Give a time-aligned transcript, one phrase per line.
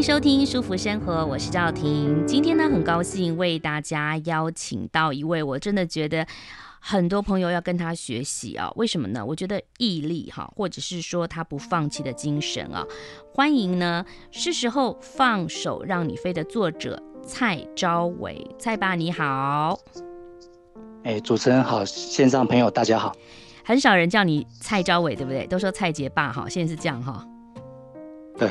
[0.00, 2.26] 迎收听《舒服生活》，我是赵婷。
[2.26, 6.26] 今天呢，很高兴为大家邀请到一位，我真的觉得
[6.80, 8.72] 很多朋友要跟他学习啊。
[8.76, 9.22] 为什么呢？
[9.22, 12.82] 我觉得毅力哈，或者是说他不放弃的精神啊。
[13.34, 19.78] 欢迎呢，是时候放手让你飞的作者蔡昭伟，蔡爸你好。
[21.04, 23.14] 哎，主持人好，线上朋友大家好。
[23.62, 25.46] 很少人叫你蔡昭伟，对不对？
[25.46, 27.22] 都说蔡杰爸哈，现在是这样哈。
[28.40, 28.50] 对。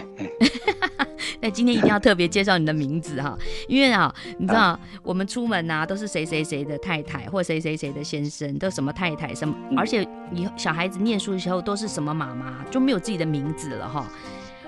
[1.42, 14.06] 那今天一定要特别介绍你的名字哈，因为啊，你知道我们出门呐都是谁谁谁的太太或谁谁谁的先生，都什么太太什么，而且你小孩子念书的时候都是什么妈妈，就没有自己的名字了哈。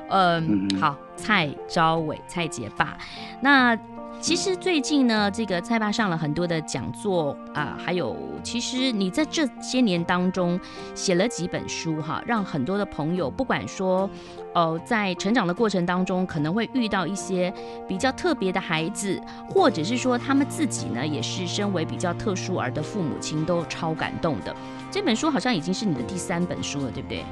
[0.09, 2.97] 嗯，好，蔡昭伟，蔡杰爸，
[3.42, 3.77] 那。
[4.22, 10.59] 其实最近呢，这个蔡爸上了很多的讲座啊，还有其实你在这些年当中
[10.94, 14.08] 写了几本书哈，让很多的朋友不管说，
[14.53, 17.52] 呃，在成长的过程当中可能会遇到一些
[17.88, 24.55] 比较特别的孩子，或者是说他们自己呢也是身为比较特殊儿的父母亲，都超感动的。
[24.92, 27.25] 这本书好像已经是你的第三本书了，对不对？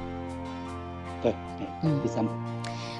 [1.22, 1.34] 对，
[1.82, 2.34] 嗯，第三本。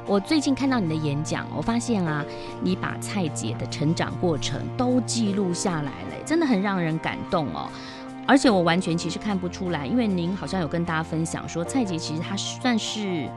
[0.06, 2.24] 我最近看到你的演讲，我发现啊，
[2.62, 7.68] 你把蔡姐的成长过程都记录下来了，真的很让人感动哦。
[8.26, 13.28] 而且我完全其实看不出来，因为您好像有跟大家分享说，蔡姐其实她算是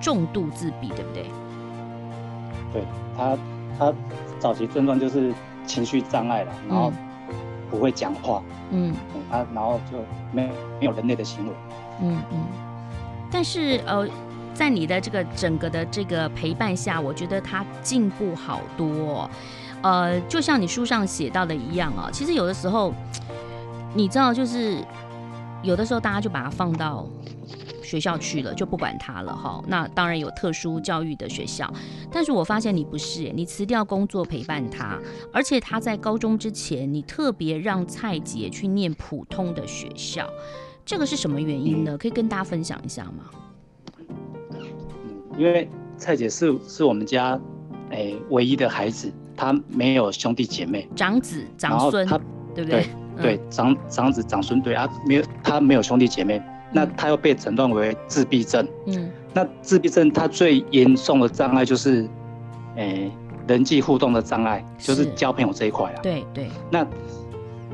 [0.00, 1.26] 重度自闭，对不对？
[2.72, 2.82] 对，
[3.16, 3.36] 她，
[3.78, 3.92] 她
[4.38, 5.32] 早期症状就是
[5.66, 6.92] 情绪障碍了，然后
[7.70, 8.94] 不会讲话，嗯，
[9.30, 9.98] 她然后就
[10.32, 10.48] 没
[10.78, 11.52] 没有人类的行为，
[12.02, 12.38] 嗯嗯。
[13.32, 14.08] 但是呃。
[14.54, 19.28] 在你的这个整个的这个陪伴下，我觉得他进步好多。
[19.82, 22.94] 呃，就像你书上写到的一样啊，其实有的时候，
[23.92, 24.78] 你知道，就是
[25.62, 27.06] 有的时候大家就把他放到
[27.82, 29.62] 学校去了，就不管他了哈。
[29.66, 31.70] 那当然有特殊教育的学校，
[32.10, 34.98] 但是我发现你不是，你辞掉工作陪伴他，
[35.30, 40.26] 而且他在高中之前，你特别让蔡杰去念普通的学校，
[40.86, 41.98] 这个是什么原因呢？
[41.98, 43.24] 可以跟大家分享一下吗？
[45.36, 47.38] 因为蔡姐是是我们家，
[47.90, 52.18] 哎、欸，唯一的孩子，她没有兄弟姐妹，长子长孙，她
[52.54, 52.86] 对不对？
[53.16, 58.66] 对，对长长子长孙，对啊，没有她没有兄弟姐妹，嗯、那她又被诊断为自闭症。
[58.86, 62.02] 嗯，那自闭症她最严重的障碍就是，
[62.76, 63.12] 哎、欸，
[63.46, 66.00] 人际互动的障碍，就是交朋友这一块啊。
[66.02, 66.48] 对对。
[66.70, 66.86] 那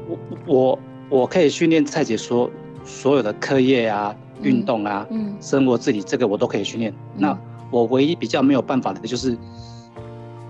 [0.07, 0.79] 我我
[1.09, 2.51] 我可以训练蔡姐说
[2.85, 6.93] 所有的课业啊、运动啊、嗯、生活自理，这个我都可以训练。
[6.93, 7.39] 嗯、那
[7.71, 9.37] 我唯一比较没有办法的就是，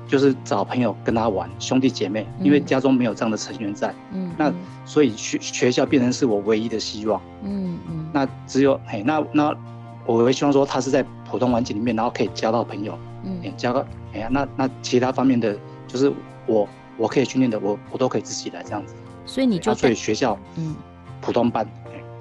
[0.07, 4.53] 就是找朋友跟他玩，兄弟姐妹，因为家中没有这样的成员在，嗯，那
[4.85, 9.55] 所以学学校变成是我唯一的希望，嗯嗯，那只有嘿，那那
[10.07, 16.13] 我会希望说他是在普通环境里面，然后可以交到朋友，嗯，交个哎呀，那那其他方面的就是
[16.47, 18.95] 我我可以训练的，我我都可以自己来这样子，
[19.27, 20.75] 所以你就所以学校嗯。
[21.23, 21.69] 普通班。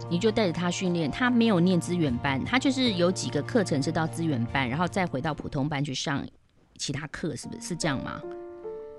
[0.09, 6.25] 你就带着他训练，他没有念资源班，他就是有几个课程是到资源班，然后再回到普通班去上
[6.77, 7.61] 其他课，是不是？
[7.61, 8.19] 是这样吗？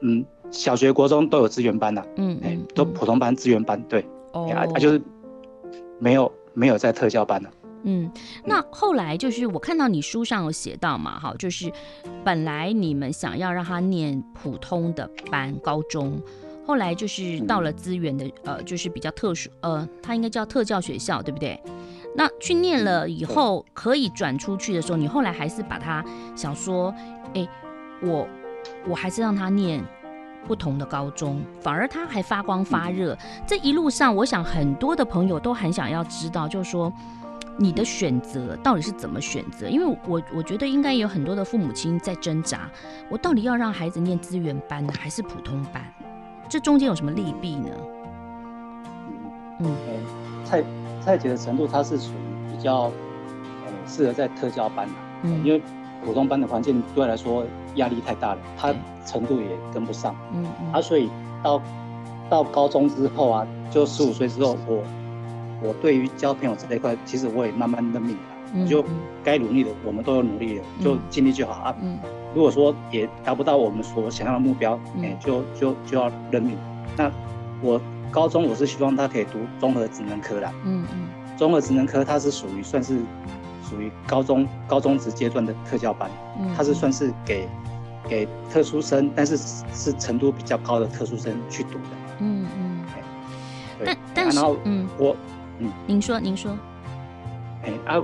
[0.02, 5.02] 嗯，小学、国中都有资源班的、啊，嗯，哎、欸，都普通班、资源班，对，哦，他、啊、就是
[5.98, 8.10] 没有没有在特教班的、啊，嗯，
[8.44, 11.70] 那后来就是我看到你书上有写到嘛，哈，就是
[12.24, 16.20] 本来你们想要让他念普通的班，高中。
[16.66, 21.60] 后来就是到了资源的，呃，就是比较特殊，呃，他应该叫特教学校，对不对？
[22.16, 26.04] 那去念了以后可以转出去的时候，你后来还是把他
[26.36, 26.94] 想说，
[27.34, 27.48] 哎，
[28.02, 28.26] 我
[28.88, 29.82] 我还是让他念
[30.46, 33.16] 不同的高中，反而他还发光发热。
[33.46, 36.92] 这一路上，我想很多的朋友都很想要知道，就是说
[37.56, 39.68] 你的选择到底是怎么选择？
[39.68, 42.68] 因为我我觉得应该有很多的父母亲在挣扎，
[43.08, 45.82] 我到底要让孩子念资源班呢，还是普通班？
[46.50, 47.68] 这中间有什么利弊呢？
[49.60, 49.72] 嗯，
[50.44, 50.64] 蔡
[51.00, 54.92] 蔡姐的程度，她是属于比较呃适合在特教班的，
[55.22, 55.62] 嗯，因为
[56.04, 57.44] 普通班的环境对她来说
[57.76, 58.74] 压力太大了，她
[59.06, 61.08] 程度也跟不上，嗯嗯，啊，所以
[61.40, 61.62] 到
[62.28, 64.82] 到高中之后啊，就十五岁之后，我
[65.62, 68.22] 我对于交朋友这一块，其实我也慢慢认命了，
[68.54, 68.84] 嗯，就
[69.22, 71.96] 该努力的我们都有努力了，就尽力就好啊，嗯，
[72.34, 76.56] 如果说也达不到我们所想要的目标，哎、嗯，就就就要认命。
[76.96, 77.10] 那
[77.62, 77.80] 我
[78.10, 82.98] 高中我是希望他可以读综合职能科啦，嗯嗯，综合职能科它是属于算是
[83.68, 87.48] 属于高中高中职阶段的特教班，嗯，它是算是给
[88.08, 92.84] 给特殊生，但是是程度比较高的特殊生去读的，嗯嗯，
[93.78, 95.16] 对，但但是，然后嗯，我
[95.58, 96.50] 嗯，您说您说，
[97.64, 98.02] 哎啊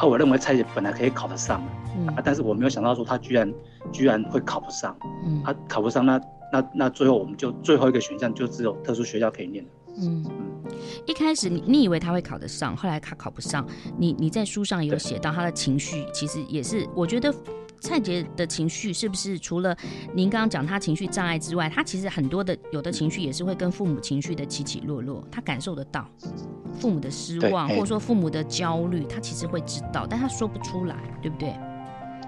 [0.00, 1.62] 啊，我认为蔡姐本来可以考得上。
[1.98, 2.22] 嗯、啊！
[2.24, 3.52] 但是我没有想到说她居然
[3.92, 6.18] 居然会考不上，嗯，他考不上，那
[6.50, 9.62] 那那最后我们就最后一个选项就只有特殊学校可以念。
[9.98, 10.72] 嗯嗯，
[11.04, 13.66] 一开始你你以为她会考得上，后来她考不上，
[13.98, 17.34] 你你在书上有写到她的情绪，其实也是我觉得
[17.80, 19.76] 蔡杰的情绪是不是除了
[20.14, 26.06] 您刚刚讲他情绪障碍之外，他其实很多的有的情绪也是会跟父母情绪的起起落落，他感受得到
[26.78, 31.54] 父母的失望或者说父母的焦虑，他其实会知道，但他说不出来，对不对？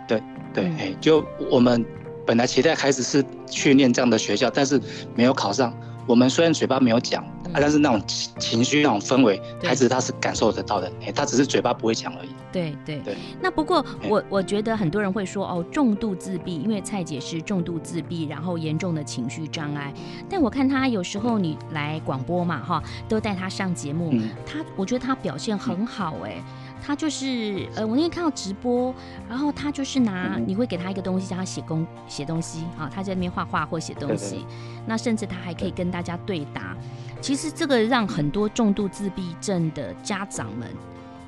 [0.08, 0.22] 对
[0.52, 1.84] 对，哎、嗯，就我们
[2.26, 4.81] 本来期待孩子是去念这样的学校，但是
[5.14, 5.72] 没有考上。
[6.06, 10.90] 我们虽然嘴巴没有讲，嗯、啊，但是那种情绪、那种氛围，孩子他是感受得到的。
[11.06, 12.31] 哎，他只是嘴巴不会讲而已。
[12.52, 13.16] 对对对。
[13.40, 19.93] 那不过我我觉得很多人会说哦，重度自闭，因为蔡姐是重度自闭，然后严重的情绪障碍。
[20.28, 26.34] 但我看他有时候你来广播嘛，哈，都带他上节目，嗯、他我觉得他表现很好，哎。
[26.37, 28.93] 嗯他就是呃，我那天看到直播，
[29.29, 34.46] 然后他就是拿，你会给他一个东西，叫他写工写东西啊，他在那边画画或写东西，对对对，
[34.87, 36.76] 那甚至他还可以跟大家对答。
[37.20, 40.69] 其实这个让很多重度自闭症的家长们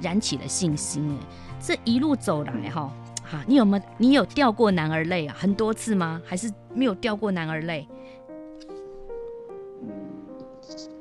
[0.00, 1.08] 燃起了信心。
[1.08, 1.26] 哎，
[1.60, 2.92] 这一路走来哈，
[3.22, 5.36] 哈，你有没有你有掉过男儿泪啊？
[5.38, 6.20] 很多次吗？
[6.24, 7.86] 还是没有掉过男儿泪？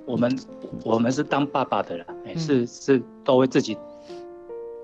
[0.05, 0.39] 我们
[0.83, 3.75] 我们是当爸爸的人，哎，是是都会自己。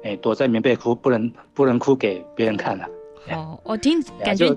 [0.04, 2.86] 哎，躲在棉被哭，不能不能哭给别人看了。
[3.32, 4.56] 哦，我听感觉，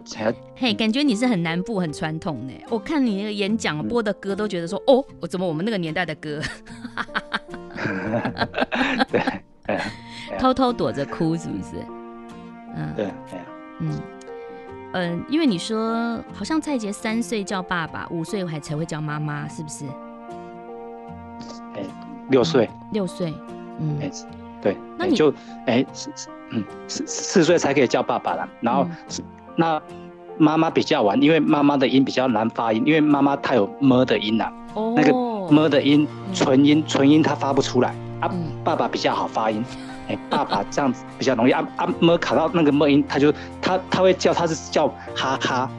[0.57, 2.53] 嘿，感觉你是很南部很传统呢。
[2.71, 6.41] 我看你那个演讲播的歌，都觉得说，哦，我怎么我们那个年代的歌？
[9.11, 9.21] 对，
[10.39, 11.75] 偷偷躲着哭是不是？
[12.77, 13.11] 嗯，对，
[13.81, 14.01] 嗯
[14.95, 19.85] 嗯，因为你说好像蔡杰三岁叫爸爸，五岁还才会叫妈妈，是不是？
[21.75, 21.83] 哎，
[22.31, 23.35] 六岁，六岁，
[23.81, 23.99] 嗯。
[24.63, 25.35] 对，那你就
[25.67, 28.49] 哎，四四嗯四四岁才可以叫爸爸了。
[28.61, 29.25] 然后、嗯、
[29.57, 29.83] 那
[30.39, 35.13] 妈妈比较晚，因为妈妈的音比较难发音，因为妈妈她有么的音呐、啊，哦、那个
[35.53, 38.31] 么的音纯音纯音她发不出来啊。
[38.33, 39.65] 嗯、爸爸比较好发音，
[40.09, 44.87] 哎，爸爸这样子比较容易啊啊么卡到那个么音，他就他他会叫他是叫
[45.17, 45.71] 哈哈，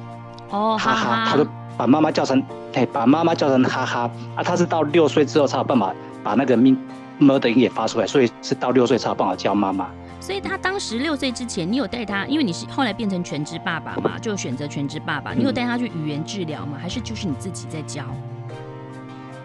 [0.50, 1.48] 哦哈哈，他就
[1.78, 2.44] 把妈妈叫成
[2.74, 6.78] 哎把妈妈叫成哈哈啊，他是到六岁之后才有办法把那个命。
[7.20, 9.90] 么的音也发出来，所以是到六岁才有办法叫妈妈。
[10.20, 15.34] 所以他当时六岁之前，你有带他，因为你是后来变成全职爸爸嘛，就选择全职爸爸。
[15.34, 16.78] 你有带他去语言治疗吗？
[16.82, 18.04] 还是就是你自己在教？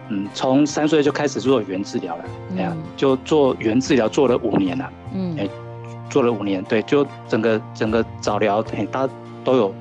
[0.07, 2.25] 嗯，从三岁就开始做语言治疗了，
[2.57, 4.89] 哎呀、嗯，就做语言治疗做了五年了。
[5.13, 5.49] 嗯，哎，
[6.09, 9.13] 做了五年，对，就整个整个早疗，哎，大家
[9.43, 9.75] 都有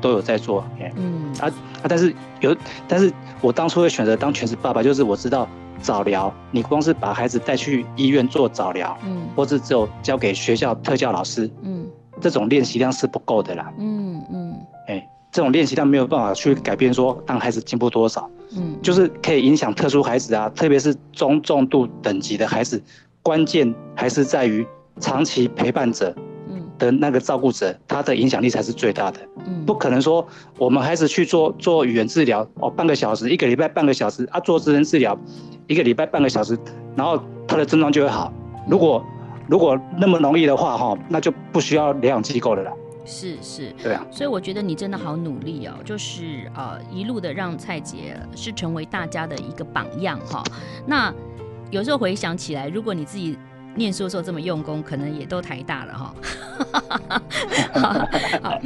[0.00, 0.64] 都有在做。
[0.94, 1.48] 嗯啊
[1.82, 2.56] 啊，但是有，
[2.86, 5.48] 但是我当初会选择当全职爸爸，就是我知道。
[5.80, 11.86] 早疗，你光是把孩子带去医院做早疗，嗯，或是只有交给学校特教老师，嗯，
[12.20, 14.52] 这种练习量是不够的啦，嗯嗯，
[14.86, 22.82] 哎、嗯欸，这种练习量没有办法去改变说让孩子进步多少，嗯，就是可以影响特殊孩子啊，特别是中重度等级的孩子，
[23.22, 24.66] 关键还是在于
[25.00, 26.22] 长期陪伴者，嗯，
[26.80, 30.26] 的那个照顾者，他的影响力才是最大的，嗯，不可能说
[30.58, 35.16] 我们孩子去做做语言治疗哦，半个小时，一个礼拜半个小时啊，做职能治疗。
[35.68, 36.58] 一个礼拜半个小时，
[36.96, 38.32] 然后他的症状就会好。
[38.68, 39.04] 如果
[39.46, 42.72] 如果那么容易的话，哈，那就不需要疗养机构的了。
[43.04, 44.04] 是是，对啊。
[44.10, 50.42] 所以我觉得你真的好努力哦，就是呃一路的让蔡杰是成为大家的一个榜样哈。
[50.86, 51.14] 那
[51.70, 53.38] 有时候回想起来，如果你自己
[53.74, 56.14] 念书的时候这么用功，可能也都台大了哈。
[58.42, 58.56] 好，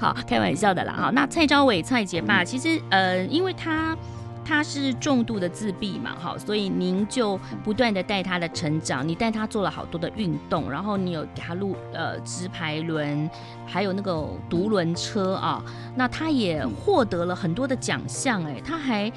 [0.00, 1.10] 好，开玩笑的啦哈。
[1.14, 3.96] 那蔡昭伟蔡杰爸，其实呃，因为他。
[4.44, 13.28] 他是重度的自闭嘛，哈，所以您就不断的带他的成长，你带他做了好多的运动，然后你有给他录呃直排轮，
[13.66, 15.62] 还有那个独轮车啊，
[15.94, 19.12] 那他也获得了很多的奖项，哎，他还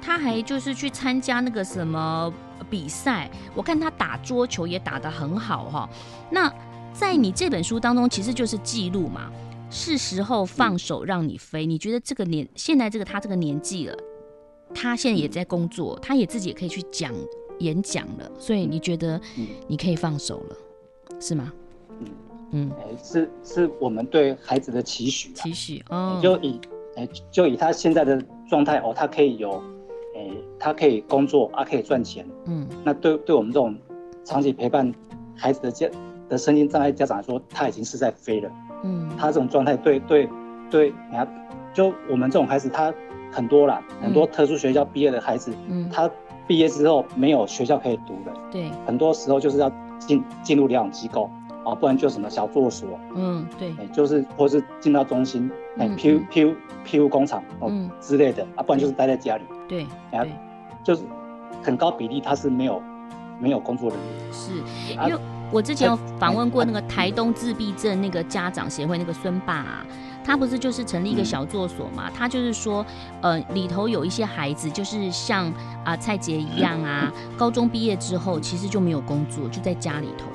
[0.00, 2.32] 他还就是去参加那个什么
[2.70, 5.88] 比赛，我看他打桌球也打得很好哈。
[6.30, 6.52] 那
[6.92, 9.30] 在你这本书当中，其实就是记录嘛，
[9.70, 11.66] 是时候放手让你飞。
[11.66, 13.96] 你觉得这个年现在这个他这个年纪了？
[14.74, 17.12] 他现在也在工作，他也自己也可以去讲
[17.60, 19.20] 演讲了，所以你觉得
[19.68, 20.56] 你可以放手了，
[21.20, 21.52] 是吗？
[22.50, 26.60] 嗯，哎，是是我们对孩子的期许，期许哦，就以
[26.96, 29.62] 哎就以他现在的状态哦，他可以有，
[30.16, 33.76] 哎，他可以工作啊，可以赚钱，嗯，那对对我们这种
[34.24, 34.90] 长期陪伴
[35.36, 35.86] 孩子的家
[36.28, 38.50] 的身心障碍家长来说，他已经是在飞了，
[38.82, 40.28] 嗯，他这种状态对对
[40.70, 41.28] 对，你看，
[41.74, 42.92] 就我们这种孩子，他
[43.30, 46.10] 很多啦，很多特殊学校毕业的孩子，嗯，他
[46.46, 51.28] 毕业之后没有学校可以读的，对，很多时候就是要进进入疗养机构。
[51.66, 56.54] 啊，不然就什么小作所，嗯，对，哎，就是或是进到中心，哎，P P
[56.84, 60.28] P U 工厂哦之类的，啊，不然就是待在家里，对，然后
[60.84, 61.02] 就是
[61.64, 62.80] 很高比例他是没有
[63.40, 63.98] 没有工作人。
[63.98, 64.32] 员。
[64.32, 64.52] 是，
[65.08, 65.20] 因为
[65.50, 69.86] 我之前有访问过那个台东自闭症那个家长协会那个孙爸啊，
[70.24, 72.86] 他不是就是成立一个小作所嘛，他就是说，
[73.22, 75.52] 呃，里头有一些孩子就是像
[75.84, 80.26] 啊蔡杰一样啊， 高中毕业之后其实就没有工作，就在家里头。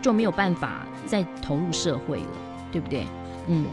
[0.00, 2.26] 就没有办法再投入社会了，
[2.70, 3.06] 对不对？
[3.46, 3.64] 嗯，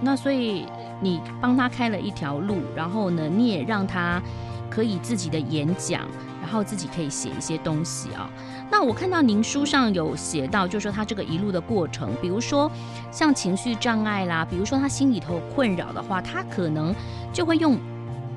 [0.00, 0.66] 那所以
[1.00, 4.22] 你帮他开了一条路，然后呢，你也让他
[4.70, 6.02] 可以自己的演讲，
[6.40, 8.30] 然后自己可以写一些东西啊。
[8.70, 12.70] 那我看到您书上有写到，就是说他这个一路的过程，比如说
[13.10, 16.94] 像情绪障碍啦，比如说他心里头困扰的话，他可能
[17.32, 17.78] 就会用。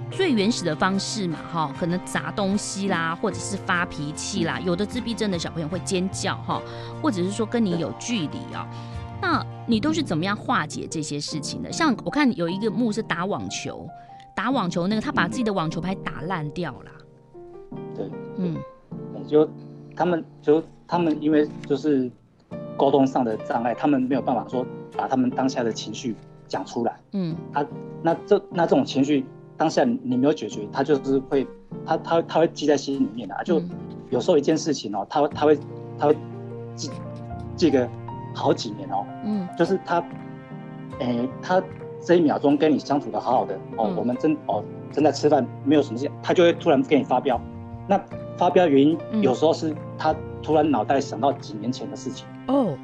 [0.09, 4.59] 最原始的方式嘛，哈，可能砸东西啦，或者是发脾气啦。
[4.59, 6.61] 有的自闭症的小朋友会尖叫，哈，
[7.01, 8.67] 或者是说跟你有距离啊。
[9.21, 11.71] 那你都是怎么样化解这些事情的？
[11.71, 13.87] 像我看有一个幕是打网球，
[14.35, 16.91] 打网球那个他把自己的网球拍打烂掉了。
[17.95, 18.57] 对，嗯，
[19.27, 19.47] 就
[19.95, 22.09] 他们就他们因为就是
[22.77, 26.15] 沟通上的障碍，他们没有办法说把他们当下的情绪
[26.47, 26.99] 讲出来。
[27.11, 27.65] 嗯，他
[28.01, 29.25] 那这那这种情绪。
[29.57, 31.45] 当下你没有解决，他就是会，
[31.83, 33.43] 他他他会记在心里面的啊。
[33.43, 33.59] 就
[34.11, 35.57] 有时候一件事情哦，他他会
[35.97, 36.15] 他会
[36.75, 36.91] 记
[37.55, 37.89] 记个
[38.35, 39.03] 好几年哦。
[39.25, 39.47] 嗯。
[39.57, 40.03] 就是他，
[40.99, 41.61] 诶，他
[41.99, 47.41] 这一秒钟跟你相处的好好的哦，我们正哦正在吃饭，没有什么事，他就会突然给你发飙。
[47.87, 47.99] 那
[48.37, 52.27] 发飙原因有时候是他突然脑袋想到几年前的事情。
[52.47, 52.77] 哦。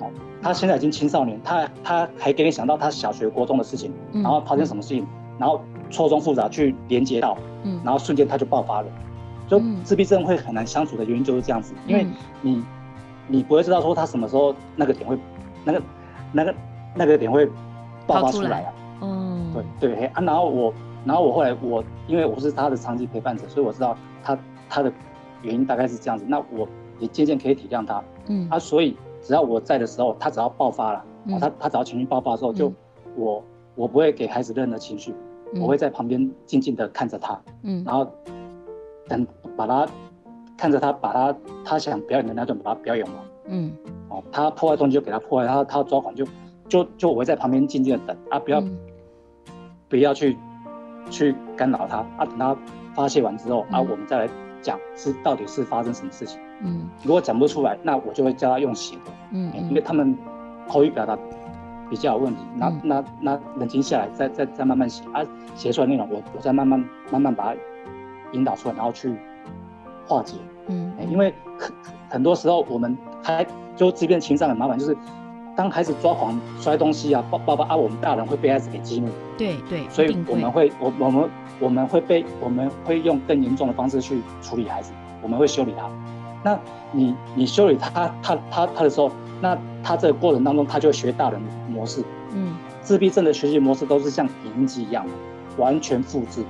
[0.00, 0.10] 哦，
[0.42, 5.06] 他现在已经青少年，他他还给你想到他小学、国中的事情，然后发生什么事情，
[5.38, 5.60] 然后。
[5.92, 8.88] 错综复杂去连接到，嗯，然后瞬间他就爆发了，
[9.46, 12.06] 就自闭症会很难相处的原因就是这样子，因为
[12.40, 12.64] 你，
[13.28, 15.18] 你不会知道说他什么时候那个点会，
[15.64, 15.82] 那个，
[16.32, 16.54] 那个，
[16.96, 17.46] 那个点会
[18.06, 18.72] 爆发出来啊，
[19.02, 24.92] 嗯，对对啊，然后我，然后我后来我，因为我是他的长期陪伴者，所以我知道他他的
[25.42, 26.66] 原因大概是这样子，那我
[26.98, 31.04] 也渐渐可以体谅他，嗯，啊，所以只要我在的时候，他只要爆发了，
[31.38, 32.72] 他他只要情绪爆发的时候，就
[33.16, 33.44] 我
[33.74, 35.14] 我不会给孩子任何情绪。
[35.60, 38.06] 我会在旁边静静的看着他，嗯，然后
[39.06, 39.86] 等把他
[40.56, 43.14] 看着他把他他想表演的那段把他表演完，
[43.46, 43.72] 嗯，
[44.08, 46.26] 哦，他破坏东西就给他破坏，他他抓狂就
[46.68, 48.78] 就就我会在旁边静静的等啊，不要、嗯、
[49.88, 50.36] 不要去
[51.10, 52.56] 去干扰他啊，等他
[52.94, 54.32] 发泄完之后、嗯、啊，我们再来
[54.62, 60.16] 讲是到底是发生什么事情，嗯，如果讲不出来，那我就会叫他用写的，嗯，因为他们
[60.68, 61.18] 口语表达。
[61.92, 65.20] 比较有问题，那那那冷静下来，再再再慢慢写啊，
[65.54, 67.60] 写出来内容，我我再慢慢慢慢把它
[68.32, 69.14] 引导出来，然后去
[70.08, 70.38] 化解。
[70.68, 71.70] 嗯，欸、因为很
[72.08, 73.46] 很多时候我们还
[73.76, 74.96] 就即便情商很麻烦，就是
[75.54, 79.08] 当孩子抓狂摔东西啊，抱抱抱啊，我们大人会被孩子给激怒。
[79.36, 81.30] 对对，所以我们会我我们
[81.60, 85.90] 我们会被我们会用更严重的方式去处理孩子，我们会修理他。
[86.42, 86.58] 那
[86.90, 89.12] 你你修理他他他他，他的时候。
[89.42, 92.02] 那他这个过程当中，他就会学大人模式。
[92.32, 95.04] 嗯，自闭症的学习模式都是像影子一样，
[95.58, 96.44] 完全复制。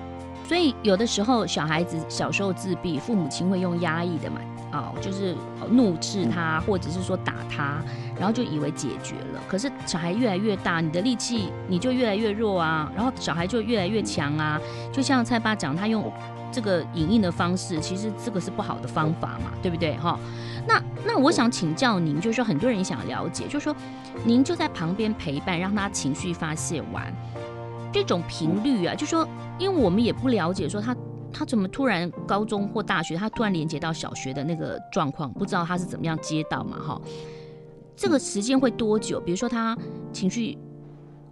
[0.46, 5.34] 所以有的时候小孩子小时候自闭，父母亲会用压抑的嘛，啊、哦，就是
[5.70, 7.80] 怒斥他，或者是说打他，
[8.18, 9.40] 然后就以为解决了。
[9.48, 14.60] 可是小孩越来越大，你的力气你就越来越弱啊，然后小孩就越来越强啊。
[14.92, 16.12] 就像蔡爸讲，他用
[16.50, 19.96] 这个影印的方式，其实这个是不好的方法嘛，对不对？
[19.96, 20.20] 哈。
[20.66, 23.74] 那那我想请教您，就是说很多人想了解，就是说
[24.24, 27.12] 您就在旁边陪伴，让他情绪发泄完，
[27.92, 29.26] 这种频率啊，就是说
[29.58, 30.96] 因为我们也不了解，说他
[31.32, 37.00] 他怎么突然高中或大学，他突然连接到小学的那个状况，不知道他是怎么样接到嘛，哈，
[37.96, 39.20] 这个时间会多久？
[39.20, 39.76] 比如说他
[40.12, 40.56] 情绪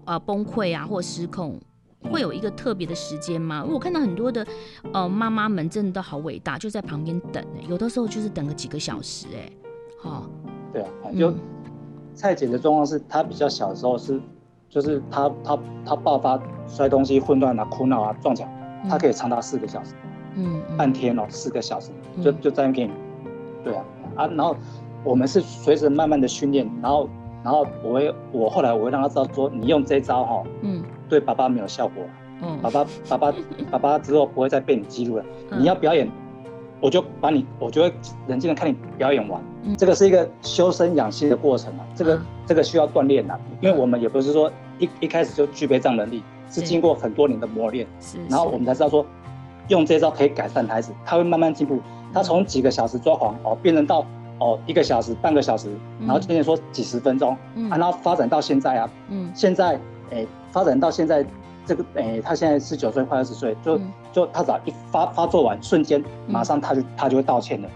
[0.05, 1.61] 啊、呃、崩溃啊或失控。
[2.09, 3.65] 会有一个特别的时间吗？
[3.69, 4.47] 我看到很多的，
[4.93, 9.51] 呃，妈妈们真的都好伟大，就在旁边等，有的时候就是等个几个小时，哎，
[9.99, 10.29] 好，
[10.73, 10.89] 对啊，
[11.19, 11.33] 就
[12.15, 14.21] 蔡姐的状况是，她比较小的时候是，
[14.69, 18.49] 就是她她她爆发摔东西、混乱啊、哭闹啊、撞墙，
[18.89, 19.95] 她可以长达四个小时，
[20.37, 21.91] 嗯，半天哦，四个小时，
[22.23, 22.93] 就就在那给你，
[23.63, 23.85] 对啊，
[24.17, 24.57] 啊，然后
[25.05, 27.09] 我们是随着慢慢的训练，然后
[27.45, 32.05] 然后我会我后来我会让她知道说，你用这招哈，嗯，对爸爸没有效果，
[32.41, 33.35] 嗯，爸爸爸爸
[33.71, 35.25] 爸爸之后不会再被你激怒了，
[35.59, 36.09] 你要表演，
[36.81, 37.93] 我就把你，我就会
[38.29, 39.43] 冷静的看你表演完，
[39.77, 47.87] 这个是一个修身养性的过程嘛，这个这个需要锻炼的，因为我们也不是说一一开始就具备这样能力，是经过很多年的磨练，
[48.29, 49.05] 然后我们才知道说，
[49.69, 51.81] 用这招可以改善孩子，他会慢慢进步。
[52.13, 54.05] 他从几个小时抓狂哦，变成到
[54.41, 59.79] 哦一个小时、半个小时，然后渐渐说几十分钟，嗯、啊，然后发展到现在啊，嗯，现在
[60.11, 61.25] 诶、欸、发展到现在
[61.67, 67.69] 这个诶、欸，他现在十九岁快二十岁，就、嗯、就他只要一发发作完，瞬间马上他就他就会道歉了。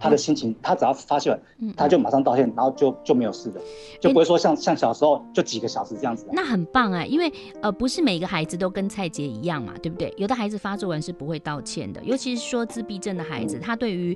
[0.00, 1.40] 他的心情，他只要发现，
[1.74, 3.60] 他就马上道歉，然后就就没有事的，
[3.98, 6.26] 就不会说像像小时候就几个小时这样子。
[6.30, 10.12] 那很棒啊，因为呃不是每个孩子都跟蔡杰一样嘛，对不对？
[10.18, 14.14] 有的孩子发作完是不会道歉的，尤其是说自闭症的孩子，他对于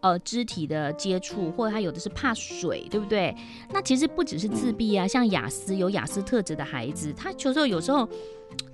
[0.00, 3.34] 呃肢体的接触，或者他有的是怕水，对不对？
[3.70, 8.08] 那其实不只是自闭啊，像雅思有雅思特质的孩子，他有时候有时候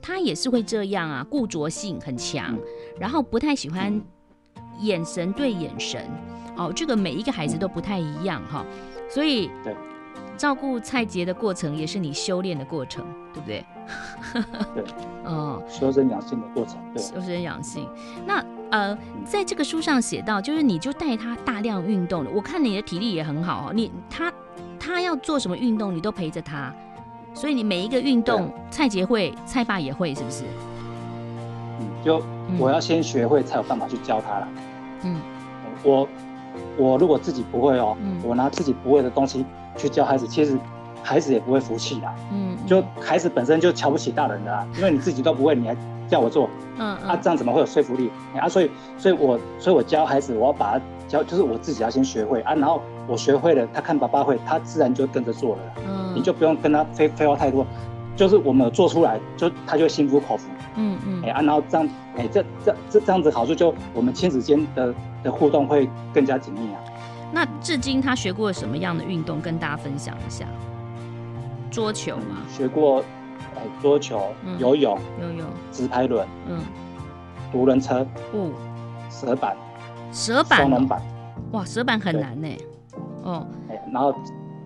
[0.00, 2.58] 他也是会这样啊，固着性很强，
[2.98, 4.00] 然后不太喜欢
[4.80, 6.04] 眼神对眼神。
[6.56, 8.64] 哦，这个每一个孩子都不太一样哈，
[9.10, 9.50] 所以
[10.36, 13.64] 照顾蔡杰的过程也是你修炼的过程，对不对？
[14.74, 14.84] 对，
[15.24, 17.88] 哦，修身养性的过程，对，修身养性。
[18.26, 22.30] 那呃，在这个书上写到，就是你就带他大量运动了。
[22.34, 24.32] 我看你的体力也很好，你他
[24.78, 26.74] 他要做什么运动，你都陪着他，
[27.34, 30.44] 所以你每一个运动，蔡杰会，蔡爸也会，是不是？
[31.80, 32.22] 嗯，就
[32.58, 34.48] 我要先学会，才有办法去教他了。
[35.02, 35.20] 嗯，
[35.82, 36.08] 我。
[36.76, 39.44] 我如果自己不会哦，嗯、我拿自己不会的东西
[39.76, 40.58] 去教孩子，其实
[41.02, 42.08] 孩子也不会服气的。
[42.32, 45.76] 嗯，就孩子本身就瞧不起大人的啊，因为你自己都不会，你还
[46.08, 48.48] 叫我做，嗯，嗯啊，这样怎么会有说服力啊？
[48.48, 55.62] 所以，所以我，所以我教孩子，我要把他教，就是我自己要先学会啊，然后我学会了，他看爸爸会，他自然就跟着做了。
[55.86, 57.66] 嗯，你就不用跟他废废话太多，
[58.16, 60.48] 就是我们有做出来，就他就心服口服。
[60.76, 64.94] 嗯嗯，哎、嗯欸、啊，然后这样，哎、欸，这这这这样子好处就我们亲子间的。
[65.24, 66.76] 的互动会更加紧密啊。
[67.34, 69.40] 那至今他学过什么样的运动？
[69.40, 70.46] 跟大家分享一下。
[71.68, 73.02] 桌球嘛，学过，
[73.56, 74.22] 呃，桌球、
[74.60, 76.60] 游泳、游泳、直排轮，嗯，
[77.50, 78.52] 独轮车，哦，
[79.10, 79.56] 蛇板，
[80.12, 81.02] 蛇板，双龙板，
[81.50, 82.48] 哇，蛇板很难呢。
[83.24, 84.14] 哦，哎，然后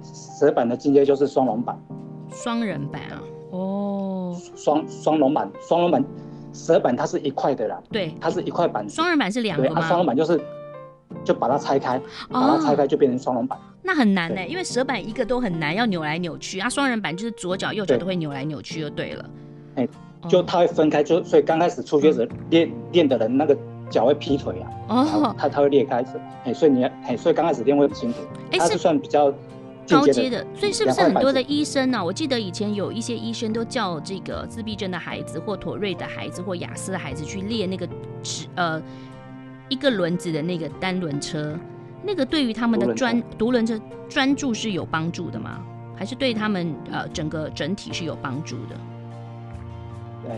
[0.02, 1.74] 蛇板的进阶就是双龙板，
[2.31, 6.04] 双人板啊，哦，双双龙板，双龙板。
[6.50, 8.94] 蛇板它是一块的啦，对，它是一块板子。
[8.94, 9.81] 双人板是两个吗？
[9.81, 10.40] 对，双人板就是
[11.28, 13.58] 就把它拆开，把它拆开就变成双人板。
[13.82, 16.70] 那很难呢，因为蛇板一个都很难，要扭来扭去啊。
[16.70, 19.30] 双人板就是左脚右脚都会扭来扭去就对了。
[19.74, 19.86] 哎，
[20.26, 23.54] 就它会分开，就所以刚开始初学者练练的人那个
[23.90, 26.02] 脚会劈腿啊，哦，它它会裂开，
[26.44, 28.20] 哎，所以你哎，所以刚开始练会很辛苦。
[28.52, 29.30] 哎是算比较。
[29.90, 32.04] 高阶的，所以是不是很多的医生呢、啊？
[32.04, 37.88] 我记得以前有一些医生都叫这个自闭症的孩子，或妥瑞的孩子，或雅思的孩子去练那个
[38.22, 38.78] 指呃
[39.68, 41.59] 一个轮子的那个单轮车，
[42.02, 45.61] 那个对于他们的专独轮车专注是有帮助的吗？
[45.96, 48.76] 还是对他们呃整个整体是有帮助的？
[50.28, 50.37] 呃，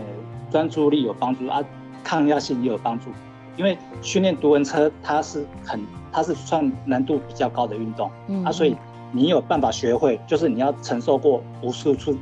[0.51, 1.61] 专注力有帮助啊，
[2.03, 3.11] 抗压性也有帮助，
[3.57, 5.79] 因为训练独轮车它是很
[6.11, 8.75] 它是算难度比较高的运动，嗯，啊，所以。
[9.13, 12.15] 你有办法学会，就是你要承受过无数次、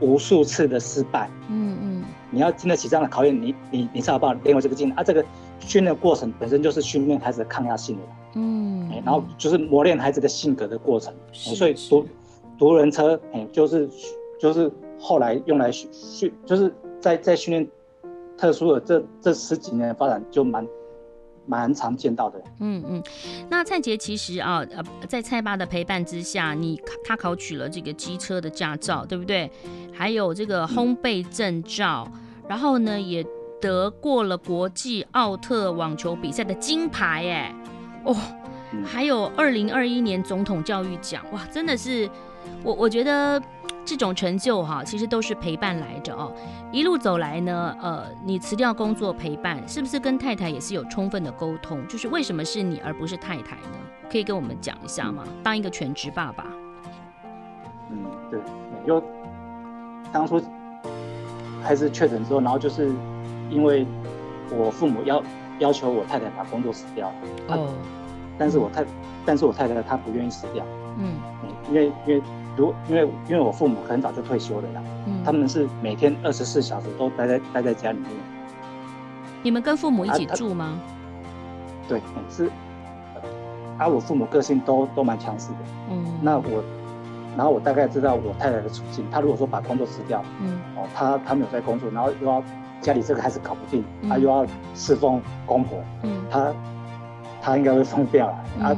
[0.00, 1.28] 无数次的失败。
[1.50, 5.02] 嗯嗯，你要经得起这样的考验，你你你才有办法练会这个技能啊。
[5.02, 5.22] 这个
[5.60, 8.02] 训练过程本身就是训练孩子的抗压性的。
[8.34, 11.14] 嗯，然后就是磨练孩子的性格的过程。
[11.32, 12.06] 所以独
[12.58, 13.88] 独轮车，哎，就是
[14.40, 17.68] 就是后来用来训训，就是在在训练
[18.36, 20.66] 特殊的这这十几年的发展就蛮。
[21.46, 23.02] 蛮常见到的，嗯嗯，
[23.48, 29.50] 那蔡杰其实啊，呃，在蔡爸的陪伴之下，你他考取了这个机车的驾照，对不对？
[29.92, 33.24] 还有这个烘焙证照，嗯、然后呢，也
[33.60, 37.54] 得过了国际奥特网球比赛的金牌，哎，
[38.04, 38.16] 哦，
[38.72, 42.08] 嗯、还有二零二一年总统教育奖，哇，真的是，
[42.64, 43.40] 我我觉得。
[43.82, 46.30] 这种成就哈，其实都是陪伴来着哦。
[46.70, 51.84] 一路走来呢，呃，你辞掉工作陪伴，是不是跟太太也是有充分的沟通？
[51.88, 53.78] 就是为什么是你而不是太太呢？
[54.08, 55.24] 可以跟我们讲一下吗？
[55.42, 56.46] 当一个全职爸爸。
[57.90, 58.38] 嗯，对，
[58.86, 59.02] 就
[60.12, 60.40] 当初
[61.62, 62.92] 孩子确诊之后，然后就是
[63.50, 63.86] 因为
[64.50, 65.22] 我父母要
[65.58, 67.08] 要求我太太把工作辞掉。
[67.48, 67.68] 了哦，
[68.38, 68.84] 但是我太，
[69.26, 70.64] 但是我太太她不愿意辞掉，
[70.98, 71.14] 嗯，
[71.68, 72.22] 因为因为。
[72.56, 78.08] 如因为因为我父母很早就退休了啦，嗯，他们是每天二十四小时都待在待在家里面。
[79.42, 80.76] 你们跟父母一起住吗？
[80.76, 82.50] 啊、对，是
[83.78, 85.58] 啊，我父母个性都都蛮强势的，
[85.90, 86.62] 嗯，那我，
[87.36, 92.42] 然后我大概知道我太太的处境，她如果说把工作辞掉，嗯，哦，她她没有在工作，然后又要
[92.80, 96.54] 家里这个还是搞不定，他、嗯、又要侍奉公婆，嗯，他
[97.40, 98.76] 他应该会疯掉了，嗯、啊，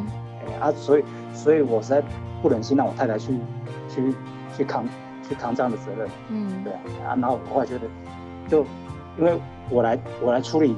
[0.61, 2.03] 啊，所以所以我实在
[2.43, 3.39] 不忍心让我太太去
[3.89, 4.15] 去
[4.57, 4.85] 去扛
[5.29, 7.87] 去扛这样的责任，嗯，对啊，啊，然后我后来觉得，
[8.49, 8.65] 就
[9.19, 9.39] 因为
[9.71, 10.77] 我来我来处理。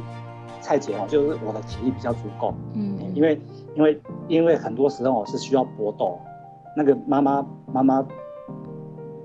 [0.61, 3.39] 蔡姐哦，就是我的体力比较足够，嗯，因为
[3.75, 6.19] 因为因为很多时候我是需要搏斗，
[6.75, 8.07] 那个妈妈妈妈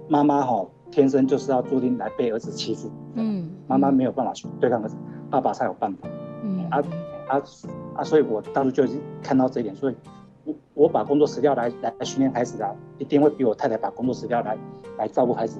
[0.10, 4.95] 妈妈哈，天生就是要注定来被儿子欺负，嗯，妈妈没有办法去对抗儿子，
[5.30, 6.08] 爸爸才有办法，
[6.43, 6.84] 嗯啊
[7.28, 7.41] 啊
[7.95, 9.95] 啊，所以我当初就已经看到这一点，所以
[10.43, 14.58] 我我把工作辞掉来来训练孩子啊，一定会比我太太把工作辞掉来
[14.97, 15.60] 来照顾孩子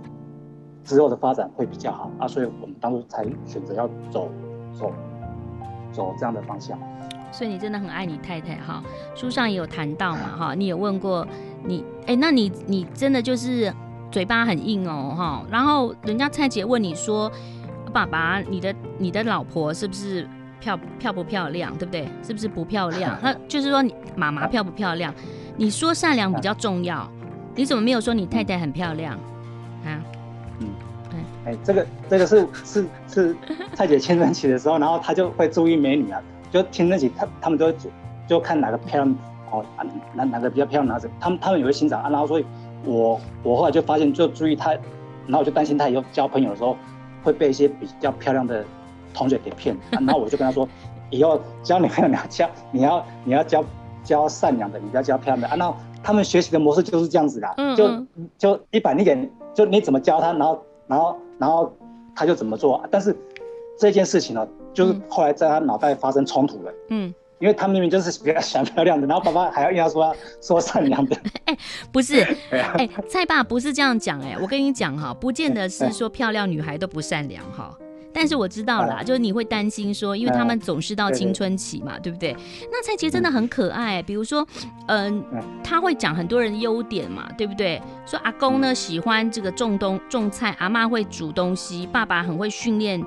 [0.83, 4.29] 之后的发展会比较好啊，所以我们当初才选择要走
[4.73, 4.91] 走。
[5.91, 6.77] 走这样的方向，
[7.31, 8.83] 所以你真的很爱你太太哈。
[9.15, 11.25] 书上也有谈到嘛哈，你有问过
[11.65, 13.73] 你哎，那你你真的就是
[14.11, 15.43] 嘴巴很硬哦哈。
[15.49, 17.31] 然后人家蔡姐问你说，
[17.93, 20.27] 爸爸，你的你的老婆是不是
[20.59, 22.07] 漂漂不漂亮，对不对？
[22.23, 23.17] 是不是不漂亮？
[23.23, 25.13] 那就是说你妈妈漂不漂亮？
[25.57, 27.09] 你说善良比较重要，
[27.55, 29.13] 你怎么没有说你太太很漂亮
[29.85, 29.99] 啊？
[30.59, 30.67] 嗯
[31.45, 33.35] 哎，这个这个是是是
[33.73, 37.89] 蔡姐青春期的时候，然后她就会注意美女啊，就青春期她他们都会就
[38.27, 39.15] 就看哪个漂亮
[39.51, 39.65] 哦，
[40.13, 42.09] 哪哪个比较漂亮，哪个他们他们也会欣赏啊。
[42.09, 42.45] 然后所以
[42.85, 46.75] 我我后来就发现，就注意他，然后我就担心他以后交朋友的时候
[47.23, 48.63] 会被一些比较漂亮的
[49.13, 50.67] 同学给骗，啊， 然后我就跟他说，
[51.09, 53.63] 以后交女朋友你要交 你要你要交
[54.03, 55.55] 交善良的，你不要交漂亮的啊。
[55.55, 58.05] 然后他们学习的模式就是这样子的，就
[58.37, 61.17] 就一板一眼，就你怎么教他，然后然后。
[61.39, 61.71] 然后
[62.13, 63.15] 他就怎么做，但是
[63.77, 66.73] 这件事情呢，就是后来在他脑袋发生冲突了。
[66.89, 71.17] 嗯，因为他明明就是比较喜欢漂亮的，然后爸爸还要硬要说说善良的。
[71.45, 71.58] 哎，
[71.91, 72.21] 不是，
[72.52, 77.73] 哎，蔡爸不是这样讲，哎，我跟你讲哈，不见得是说漂亮女孩都不善良哈。
[78.11, 82.35] 但是我知道啦，就是你会担心说，因为他们总是到青春期嘛，对不对？
[82.71, 84.45] 那蔡杰真的很可爱，比如说，
[84.87, 85.23] 嗯，
[85.63, 87.79] 他会讲很多人的优点嘛，对不对？
[88.07, 92.99] 说阿公呢喜欢这个种东种菜，阿妈会煮东西，爸爸很会训练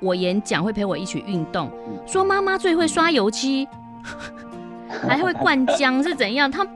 [0.00, 1.70] 我演讲，会陪我一起运动。
[2.06, 3.68] 说妈妈最会刷油漆，
[5.06, 6.50] 还会灌浆是怎样？
[6.50, 6.66] 他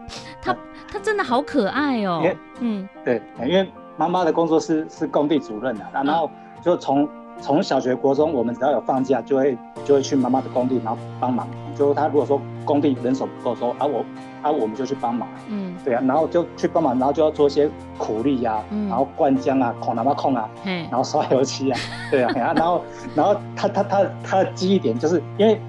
[0.42, 0.54] 他
[0.86, 2.22] 他真的好可爱哦。
[2.60, 6.30] 嗯，对，因为妈妈的工作是是工地主任的，然后
[6.62, 7.08] 就从。
[7.40, 11.46] 从小学、国中，我们只要有放假，就会就会去妈妈的工地，然后帮忙。
[11.76, 14.04] 就是他如果说工地人手不够，说啊我
[14.42, 15.28] 啊我们就去帮忙。
[15.48, 17.68] 嗯，对啊，然后就去帮忙，然后就要做一些
[17.98, 20.82] 苦力呀、啊，嗯、然后灌浆啊、孔哪妈控啊，嘿。
[20.90, 21.78] 然后刷油漆啊，
[22.10, 22.80] 对啊，然后
[23.14, 25.60] 然后他他他他的记忆点就是因为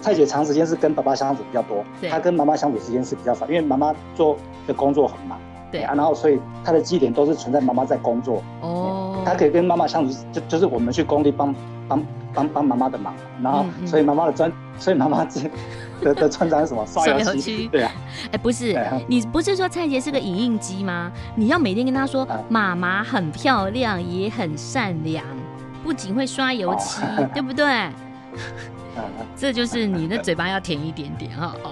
[0.00, 5.38] 蔡姐长时间是跟爸爸相处比较多，她跟妈妈相处时间是比较少，因为妈妈做的工作很忙。
[5.70, 8.42] 对啊，然后所以她的记忆点都是存在妈妈在工作。
[8.62, 11.54] 哦，他可以跟妈妈相处，就就是我们去工地帮
[11.88, 12.02] 帮
[12.34, 15.24] 帮帮妈妈的忙，然后所以妈妈的专，所以妈妈
[16.02, 16.84] 的的专长是什么？
[16.86, 17.68] 刷油漆。
[17.68, 17.92] 对啊，
[18.32, 21.10] 哎，不是，你不是说蔡杰是个影印机吗？
[21.36, 25.24] 你要每天跟他说，妈妈很漂亮，也很善良，
[25.84, 27.88] 不仅会刷油漆，对不对？
[29.36, 31.70] 这就是你的嘴巴要甜一点点哈哦。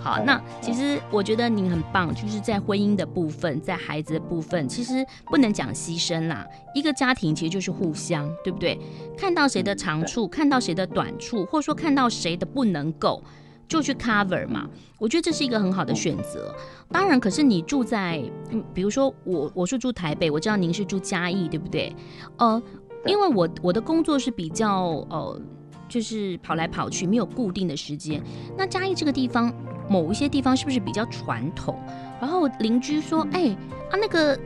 [0.00, 6.46] 好，那其实我觉得您很棒，就是在婚姻的部分，在孩子的部分，其实不能讲牺牲啦。
[6.74, 8.78] 一个家庭其实就是互相，对不对？
[9.16, 13.22] 看到谁的长处，看到谁的短处，或者说看到谁的不能够，
[13.66, 14.68] 就去 cover 嘛。
[14.98, 16.54] 我觉得这是一个很好的选择。
[16.90, 21.94] 当然，可是你住在，嗯，比如说我，我是住台北，我知道您是住嘉义，对不对？
[22.36, 22.62] 呃，
[23.04, 25.40] 因为我我的工作是比较呃。
[25.88, 28.22] 就是跑来跑去，没有固定的时间。
[28.56, 29.52] 那嘉义这个地方，
[29.88, 31.74] 某一些地方是不是比较传统？
[32.20, 33.52] 然后邻居说：“哎、欸，
[33.90, 34.38] 啊，那个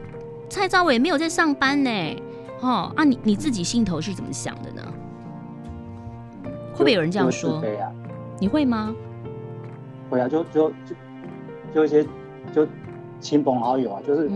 [0.48, 1.90] 蔡兆伟没有在上班呢。”
[2.62, 4.83] 哦，啊，你你自己心头是怎么想的呢？
[6.72, 7.57] 会不会有人这样说？
[7.57, 7.90] 啊、
[8.38, 8.94] 你会吗？
[10.09, 10.94] 会啊，就就就
[11.74, 12.07] 就一些
[12.52, 12.66] 就
[13.18, 14.31] 亲朋好友啊，就是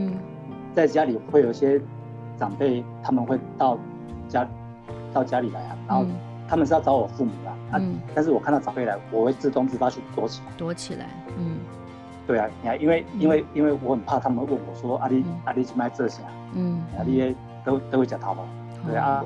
[0.75, 1.81] 在家里会有一些
[2.37, 3.79] 长辈，他们会到
[4.29, 4.49] 家
[5.13, 6.05] 到家里来啊，然后。
[6.49, 10.53] 他们是要找我父母的，啊，嗯、但是我看到长辈来，我会自动自发去躲起来。
[10.57, 11.07] 躲起来，
[11.37, 11.59] 嗯，
[12.27, 16.23] 对啊，你看，因为因为因为我很怕他们问我说，阿里阿里去卖这些，
[16.55, 18.45] 嗯，阿里都都会讲淘宝，
[18.87, 19.25] 对啊，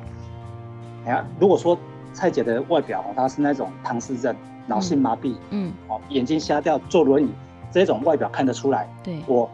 [1.04, 1.78] 哎呀，如果说
[2.12, 4.34] 蔡姐的外表哦，她是那种唐氏症、
[4.66, 7.30] 脑性麻痹，嗯，哦，眼睛瞎掉、坐轮椅
[7.70, 9.50] 这种外表看得出来，对，我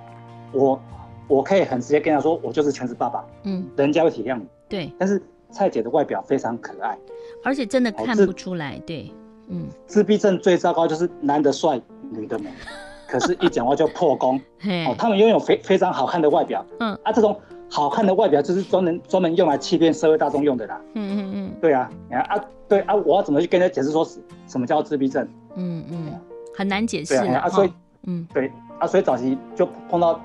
[0.53, 0.81] 我
[1.27, 5.21] 我可以很直接跟她说，我就是全职爸爸，嗯，人家会体谅你，对，但是。
[5.49, 6.99] 蔡姐的外表非常可爱，
[7.47, 9.13] 而且真的看不出来，哦、对，
[9.47, 11.81] 嗯，自闭症最糟糕就是男的帅，
[12.11, 12.51] 女的美，
[13.07, 14.37] 可是一讲话就破功。
[14.85, 16.93] 哦，他们拥有非非常好看的外表，嗯。
[17.05, 20.81] 啊，这种好看的外表就是专门专门用来欺骗社会大众用的啦。
[20.95, 24.05] 嗯嗯嗯，对啊，你看啊，对啊，我要怎么去跟他解释说
[24.49, 25.25] 什么叫自闭症？
[25.55, 26.21] 嗯嗯，
[26.53, 27.73] 很难解释啊，所以
[28.09, 30.21] 嗯，对啊，所以早期就碰到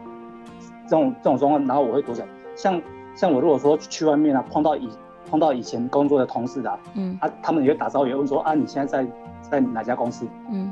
[0.86, 2.82] 这种这种状况，然后我会多想，像
[3.16, 4.90] 像我如果说去外面啊，碰到以
[5.30, 10.26] 碰到以前工作的同事啊，嗯啊，他们也会打招呼，也问说啊，你现在在在哪家公司？
[10.52, 10.72] 嗯，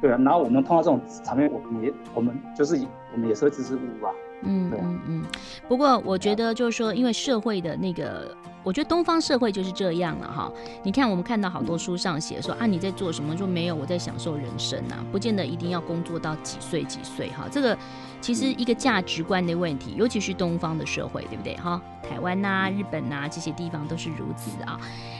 [0.00, 2.76] 对啊，然后我们碰到这种场面，我们也我们就是
[3.12, 4.12] 我们也是会支支吾吾啊。
[4.42, 5.24] 嗯，对嗯。
[5.68, 8.34] 不过我觉得就是说，因为社会的那个。
[8.62, 10.50] 我觉得东方社会就是这样了哈。
[10.82, 13.34] 你看，我们看到好多书上写说啊，你在做什么？
[13.34, 17.46] 就没有我在享受人生啊，不见得一定要工作到几岁几岁哈。
[17.50, 17.76] 这个
[18.20, 21.80] 其实一个价值观的问题，尤其是东方的社会，对不对哈？
[22.02, 24.78] 台湾呐、日本呐这些地方都是如此啊。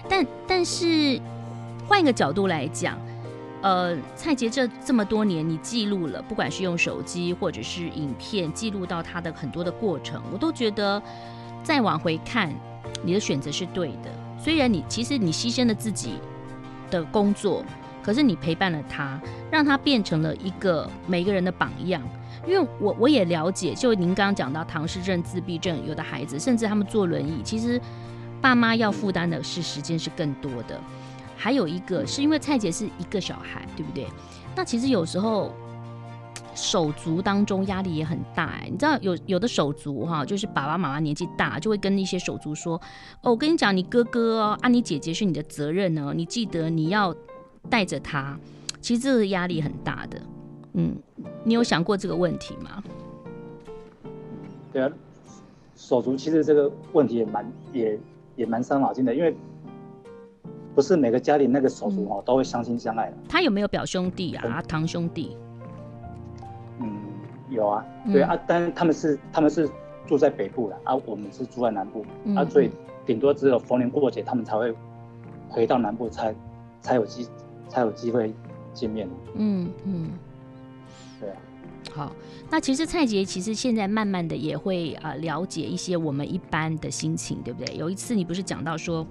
[0.09, 1.19] 但但是
[1.89, 2.99] 换一个角度来讲，
[3.63, 11.03] 呃，蔡捷这这么多年，你记录了，不管是用手机或者是影片记录到他的很多的过程，我都觉得
[11.63, 12.53] 再往回看。
[13.03, 16.15] 你的选择是对的，虽然你其实你牺牲了自己
[16.91, 17.65] 的工作，
[18.03, 22.03] 可是你陪伴了他，让他变成了一个每个人的榜样。
[22.47, 27.81] 因为我我也了解，就您刚刚讲到唐氏症、自闭症，有的孩子甚至他们坐轮椅，其实
[28.41, 30.81] 爸妈要负担的是时间是更多的。
[31.37, 34.07] 还有一个是因为蔡姐是一个小孩，对不对？
[34.55, 35.55] 那其实有时候。
[36.55, 42.81] 手足当中压力也很大哎，你知道有有的手足哈，就是爸爸妈妈年纪大，就会跟那些手足说
[43.23, 47.15] ：“哦，我跟你讲，你哥哥哦，啊，你姐姐是你的责任呢，你记得你要
[47.69, 48.39] 带着他。”
[48.81, 50.21] 其实这个压力很大的，
[50.73, 50.97] 嗯，
[51.45, 52.83] 你有想过这个问题吗？
[54.73, 54.91] 对啊，
[55.77, 57.99] 手足其实这个问题也蛮也
[58.37, 59.37] 也蛮伤脑筋的，因为
[60.75, 63.17] 不是每个家里那个手足哦都会相亲相爱的。
[63.29, 64.63] 他有没有表兄弟啊？
[64.63, 65.37] 堂兄弟？
[67.51, 69.69] 有啊，对啊，但是他们是他们是
[70.07, 72.71] 住在北部的啊，我们是住在南部，嗯、啊，所以
[73.05, 74.75] 顶多只有逢年过节他们才会
[75.49, 76.35] 回到南部才
[76.81, 77.29] 才有机
[77.69, 78.33] 才有机会
[78.73, 79.09] 见面。
[79.35, 80.11] 嗯嗯，
[81.21, 81.37] 对啊。
[81.93, 82.13] 好，
[82.49, 87.77] 那其实蔡杰其实现在慢慢的也会啊、呃、了解一些我们一般的心情，对不对？
[87.77, 89.07] 有一次你不是讲到说，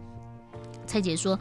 [0.86, 1.38] 蔡杰说。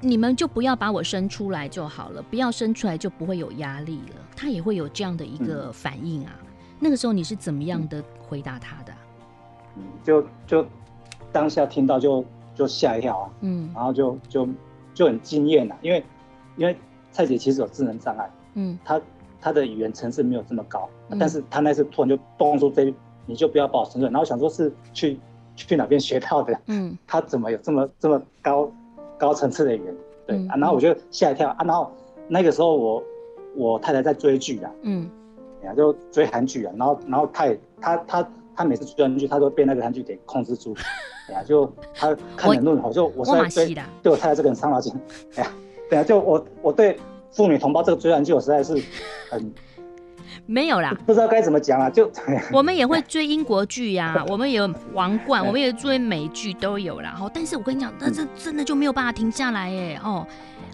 [0.00, 4.16] 你们就不要把我生出来就好了，不要生出来就不会有压力了。
[4.36, 6.32] 他也会有这样的一个反应啊。
[6.40, 6.46] 嗯、
[6.78, 8.92] 那个时候你是怎么样的回答他的？
[9.76, 10.66] 嗯，就就
[11.32, 13.30] 当下听到就就吓一跳啊。
[13.40, 14.48] 嗯，然后就就
[14.92, 16.04] 就很惊艳啊，因为
[16.56, 16.76] 因为
[17.10, 19.00] 蔡姐其实有智能障碍，嗯，她
[19.40, 25.18] 她的语言层次没有这么高，嗯、但是她那次突然就蹦出这，你就不要把我生出来，然后想说是去
[25.54, 26.60] 去哪边学到的？
[26.66, 28.70] 嗯，她怎么有这么这么高？
[29.18, 29.94] 高层次的语言，
[30.26, 31.90] 对、嗯、啊，然后我就吓一跳啊，然后
[32.28, 33.02] 那个时候我
[33.54, 35.08] 我太太在追剧啊，嗯，
[35.64, 40.74] 呀就追韩剧啊，然后然后她也她她她每次追韩剧，她都被那个韩剧给控制住，
[41.28, 44.92] 哎呀，就她看很多，我就我实在对对我太太这个人伤脑筋，
[45.36, 45.50] 哎呀，
[45.88, 46.98] 对啊，就我我对
[47.30, 48.74] 妇女同胞这个追韩剧，我实在是
[49.30, 49.52] 很。
[50.46, 52.10] 没有啦，不知道该怎么讲啊，就
[52.52, 57.16] 我们也会追英国剧呀、啊，我们也有王冠， 我们也追美剧都有啦。
[57.20, 60.00] 哦，但是我跟你讲，那这真的就没有办法停下来耶。
[60.04, 60.26] 哦，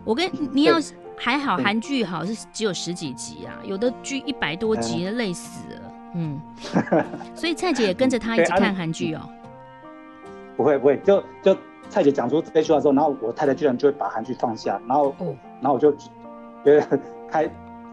[0.04, 0.74] 我跟你要
[1.16, 5.80] 还好，韩剧好是只有十几集啊，有的剧一百多集，累死了。
[6.14, 6.38] 嗯，
[7.34, 9.20] 所以蔡姐也跟着他一起看韩剧哦。
[10.54, 11.56] 不会不会，就就
[11.88, 17.48] 蔡姐讲出这句话之后，然后我太太居然就会把韩剧放下，然后、哦、然后我就觉得开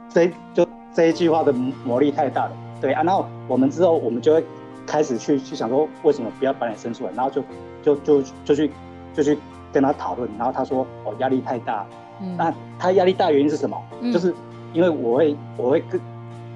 [0.09, 0.67] 这就。
[0.93, 1.51] 这一句话的
[1.85, 4.43] 魔力太大了，对啊，然后我们之后我们就会
[4.85, 7.43] 开始去去想说，为什么不要把你生出来，然后就
[7.83, 8.71] 就就就去
[9.13, 9.37] 就去
[9.71, 11.85] 跟他讨论，然后他说哦压力太大，
[12.21, 13.77] 嗯，那他压力大原因是什么？
[14.01, 14.33] 嗯，就是
[14.73, 16.01] 因为我会我会跟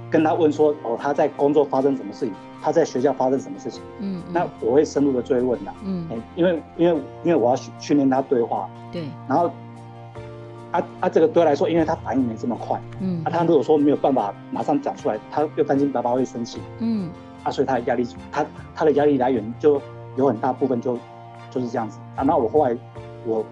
[0.10, 9.52] 跟他问说哦他在工作发生什么事情，他在学校发生什么事情，嗯，嗯，那我会深入的追问的，嗯，因为因为因为我要训训练他对话，对，然后。
[10.74, 17.12] 啊啊，这个对他来说，因为他反应没这么快，嗯，啊，他如果说没有办法马上讲出来，他又担心爸爸会生气，嗯，
[17.44, 19.80] 啊，所以他的压力，他他的压力来源就
[20.18, 20.98] 有很大部分就
[21.52, 22.00] 就是这样子。
[22.16, 22.24] 啊。
[22.24, 22.76] 那我后来
[23.26, 23.46] 我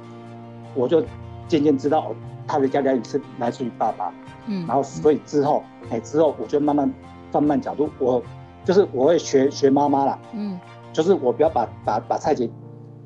[0.74, 1.04] 我就
[1.48, 2.12] 渐渐知道
[2.48, 4.12] 他的压力来源是来自于爸爸，
[4.48, 6.92] 嗯，然后所以之后哎、欸、之后我就慢慢
[7.32, 8.22] 放慢角度，我
[8.66, 10.60] 就是我会学学妈妈啦，嗯，
[10.92, 12.50] 就是我不要把把把蔡姐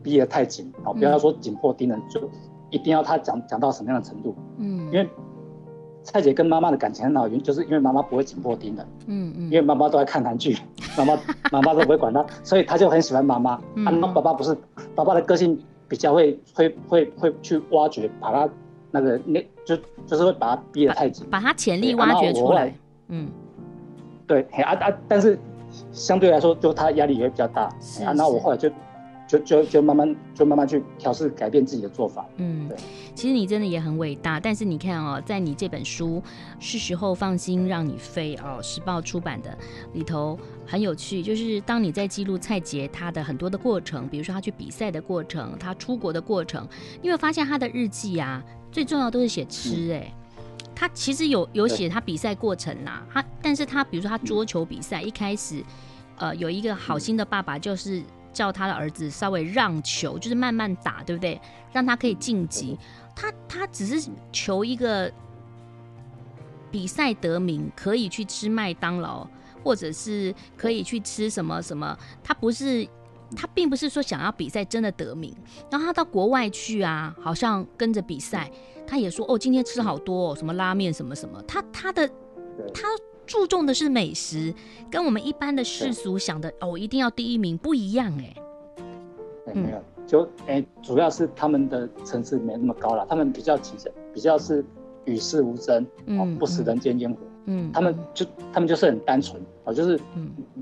[0.01, 2.21] 逼得太紧，好，不要说紧迫盯人就。
[2.75, 4.35] 一定要他讲讲到什么样的程度？
[4.57, 5.09] 嗯，因为
[6.03, 8.85] 蔡姐跟妈妈的感情很好，原就是因为妈妈不会紧迫盯的。
[9.07, 10.57] 嗯嗯，因为妈妈都在看韩剧，
[10.97, 11.17] 妈妈
[11.53, 13.57] 妈妈都不会管他， 所以他就很喜欢妈妈。
[13.75, 14.55] 嗯、啊，那爸爸不是，
[14.93, 15.57] 爸爸的个性
[15.87, 18.49] 比较会会会会去挖掘，把他
[18.91, 22.75] 那个那就就是会把他逼得太紧，把他潜力挖掘出来。
[23.07, 23.29] 嗯，
[24.27, 25.39] 对，啊啊，但是
[25.93, 27.63] 相对来说，就他压力也会比较大。
[28.05, 28.69] 啊，那我后来就。
[29.27, 32.25] 就就就慢慢就慢慢去调试改变自己的做法。
[32.37, 32.77] 嗯，对。
[33.15, 36.21] 其实你真的也很伟大，但是你看哦，在你这本书
[36.59, 39.57] 《是时候放心让你飞》哦，时报出版的
[39.93, 46.67] 里头很有趣，就是当你在记录蔡杰他的很多的过程，比如说他去比赛的过程，他出国的过程，
[47.01, 50.45] 你会发现他的日记啊，最重要都是写吃哎、嗯。
[50.75, 55.63] 他其实有有写他比赛过程啦，他但是他比如说他桌球比赛、嗯、一开始，
[56.17, 58.03] 呃，有一个好心的爸爸就是。
[58.35, 61.39] 叫他的儿子稍微让球，就是慢慢打，对不对？
[61.71, 62.77] 让他可以晋级。
[63.15, 65.09] 他他只是求一个
[66.69, 69.25] 比赛得名，可以去吃麦当劳，
[69.63, 71.97] 或者是可以去吃什么什么。
[72.21, 72.85] 他不是，
[73.37, 75.33] 他并不是说想要比赛真的得名。
[75.71, 78.51] 然后他到国外去啊，好像跟着比赛，
[78.85, 81.41] 他也说哦，今天吃好多哦，什么拉面什么什么。
[81.47, 82.05] 他他的
[82.73, 82.89] 他。
[83.25, 84.53] 注重的是美食，
[84.89, 88.33] 跟我们一般的世俗想的哦，一定要第一名不一样哎。
[89.53, 94.65] 没有，就哎、欸，主要是他们的层次没那么高了，他们比较谨慎，比较是
[95.05, 99.99] 与世无争，嗯，不食人间烟火，嗯，他们就他们就是很单纯，哦，就是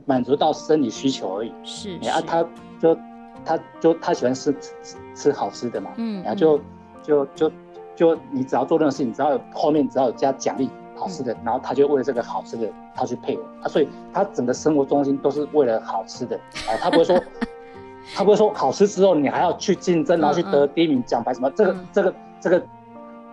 [0.05, 1.51] 满足到生理需求而已。
[1.63, 2.43] 是，啊，他
[2.79, 2.97] 就
[3.43, 6.59] 他就他喜欢吃吃吃好吃的嘛，嗯，然后就
[7.01, 7.51] 就就
[7.95, 10.69] 就你只要做任何事情，只要有后面只要有加奖励。
[11.03, 16.35] 好吃的，然后他就为了这个好吃的，他去配合啊，所以他整个生活中心都是为了好吃的
[16.67, 17.21] 啊，他不会说，
[18.15, 22.63] 他不会说好吃之后你还要去竞争，然后去得第一名奖牌什么，这个这个这个，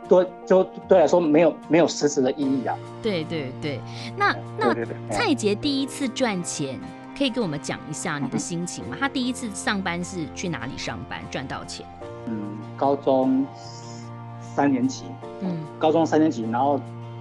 [0.08, 2.76] 对，就对来说没有没有实质的意义啊。
[3.00, 3.80] 对对对，
[4.16, 4.74] 那那
[5.10, 6.78] 蔡杰第一次赚钱，
[7.16, 8.96] 可以跟我们讲一下你的心情吗？
[8.98, 11.86] 他第一次上班是去哪里上班赚到钱？
[12.26, 13.46] 嗯，高中
[14.40, 15.04] 三年级，
[15.40, 16.80] 嗯，高中三年级，然后。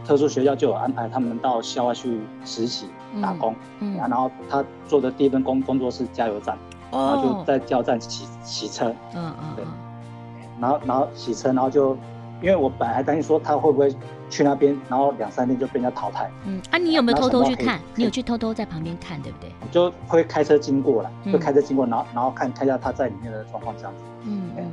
[0.10, 2.88] 特殊学校就有安排他们到校外去实习
[3.22, 6.58] 打工，嗯，嗯，然后他做的第一份工工作是加油站，
[6.90, 9.64] 哦，然后就在加油站洗洗车，嗯嗯，对，
[10.60, 11.96] 然后然后洗车，然后就
[12.42, 13.96] 因为我本来还担心说他会不会
[14.32, 17.80] 去那边，然后两三天就被人家淘汰，嗯，啊，你有没有偷偷去看？
[17.94, 19.52] 你有去偷偷在旁边看，对不对？
[19.70, 24.72] 就会开车经过了，就开车经过，然后然后看看一下他在里面的状况这样子，嗯嗯，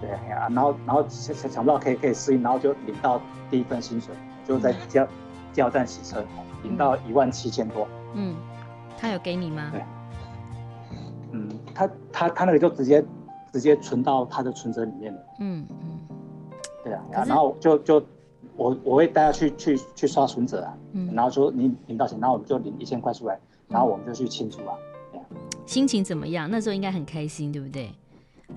[0.00, 3.20] 对啊，然后然后想想不到可以可以适应，然后就领到
[3.52, 4.12] 第一份薪水。
[4.48, 5.06] 就在加
[5.52, 6.24] 加油站洗车，
[6.62, 7.86] 领到一万七千多。
[8.14, 8.34] 嗯，
[8.96, 9.68] 他有给你吗？
[9.70, 9.84] 对，
[11.32, 13.04] 嗯，他他他那个就直接
[13.52, 15.20] 直接存到他的存折里面了。
[15.40, 16.16] 嗯嗯，
[16.82, 18.02] 对啊，然后就就
[18.56, 20.74] 我我会带他去去去刷存折啊。
[20.92, 24.74] 嗯，然后说你领到钱，然后我们就领一千块出来，然后我们就去庆祝啊。
[25.12, 25.24] 对啊，
[25.66, 26.50] 心情怎么样？
[26.50, 27.92] 那时候应该很开心，对不对？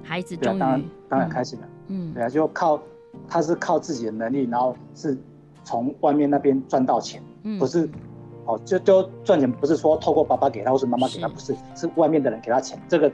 [0.01, 1.67] 孩子终于、啊、当然当然开心了。
[1.87, 2.81] 嗯，对啊，就靠
[3.27, 5.17] 他是靠自己的能力，然后是。
[5.63, 7.89] 从外面那边赚到钱，嗯，不是，
[8.45, 13.11] 哦，就就赚钱不是说透过爸爸给他或是妈妈给他，不是，是外面的人给他钱，这个，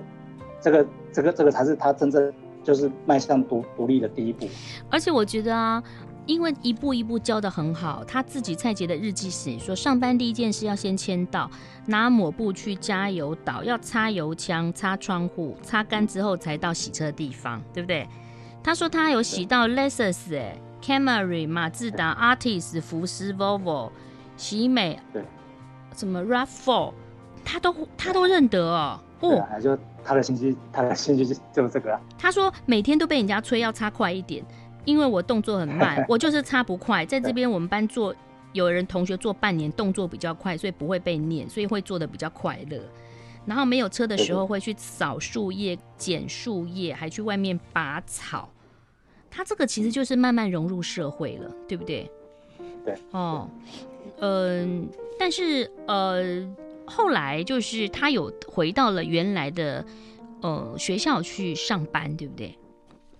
[0.61, 2.33] 这个，这个，这个才是他真正
[2.63, 4.47] 就是迈向独独立的第一步。
[4.89, 5.83] 而且我觉得啊，
[6.25, 11.49] 因为一步一步教的很好，他自己蔡杰的日记写说，上班第一件事要先签到，
[11.85, 18.07] 拿抹布去加油岛，要擦油枪、擦窗户，擦干之后才到洗车的地方，对不对？
[18.63, 20.57] 他说他有洗到 Lexus 哎。
[20.87, 23.91] Camry、马自达、Artis、福斯、Volvo、
[24.37, 25.21] 喜美，对，
[25.93, 26.93] 什么 RAV4，
[27.43, 28.97] 他都他都认得哦。
[29.19, 31.99] 哦，就他的兴趣，他的兴趣就就是这个啊。
[32.17, 34.41] 他说每天都被人家催要擦快一点，
[34.85, 37.05] 因为我动作很慢， 我就是擦不快。
[37.05, 38.15] 在这边我们班做，
[38.53, 42.79] 有人同学做半年动作比较快，所以不会被念，所以会做的比较快乐。
[43.45, 48.47] 然后没有车的时候会去扫树叶、捡树叶，还去外面拔草。
[49.29, 52.09] 他这个其实就是慢慢融入社会了，对不对？
[52.83, 52.95] 对。
[53.11, 53.47] 哦，
[54.19, 56.47] 嗯、呃，但是呃，
[56.85, 59.85] 后来就是他有回到了原来的
[60.41, 62.57] 呃学校去上班，对不对？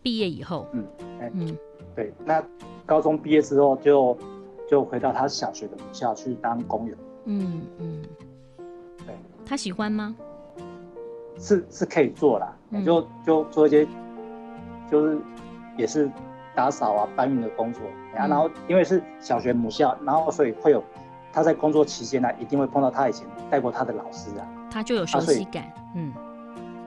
[0.02, 0.88] 毕业以后，嗯，
[1.20, 1.58] 哎、嗯，
[1.96, 2.14] 对。
[2.26, 2.44] 那
[2.86, 4.18] 高中毕业之后就
[4.70, 6.98] 就回到他小学的母校去当工人。
[7.26, 8.02] 嗯嗯。
[9.06, 9.16] 对。
[9.46, 10.16] 他喜欢吗？
[11.38, 13.88] 是是可以做啦，嗯、就就做一些
[14.90, 15.20] 就是。
[15.78, 16.10] 也是
[16.56, 20.84] 打扫啊、搬运的工作，然后因为是小学母校，然后所以会有
[21.32, 25.72] 他在工作期间呢，一定会碰到他以前带过他的老师啊，他就有熟悉感。
[25.96, 26.12] 嗯，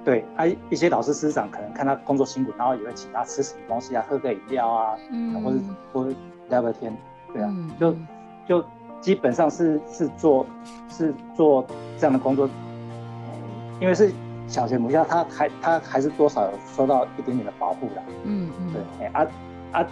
[0.04, 5.58] 对，啊，一些老师师长可能看他工作辛苦，然后也会请他吃什么东西啊，喝个饮料啊，嗯，或者
[5.92, 6.16] 或者
[6.48, 6.92] 聊个天，
[7.32, 7.94] 对啊，嗯、就
[8.46, 8.64] 就
[9.00, 10.44] 基本上是是做
[10.88, 11.64] 是做
[11.96, 14.12] 这样的工作，嗯、因为是。
[14.50, 18.02] 小学母校，他还他还是多少有受到一点点的保护的。
[18.24, 18.74] 嗯嗯。
[18.98, 19.24] 对，啊
[19.72, 19.86] 啊，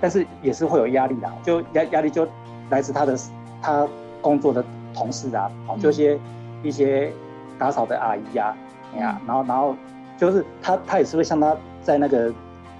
[0.00, 2.26] 但是也是会有压力的，就压压力就
[2.68, 3.16] 来自他的
[3.62, 3.88] 他
[4.20, 4.62] 工作的
[4.92, 6.18] 同事啊，哦，就一些
[6.64, 7.12] 一些
[7.58, 8.56] 打扫的阿姨呀、啊，
[8.96, 9.76] 哎呀，然后然后
[10.18, 12.32] 就是他他也是会像他在那个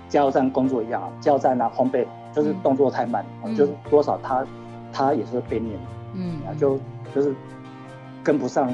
[0.09, 2.05] 加油站工作一样，加油站啊烘焙
[2.35, 4.45] 就是动作太慢，嗯、就是多少他
[4.93, 5.79] 他也是会被念，
[6.15, 6.79] 嗯，啊就
[7.15, 7.33] 就是
[8.25, 8.69] 跟不上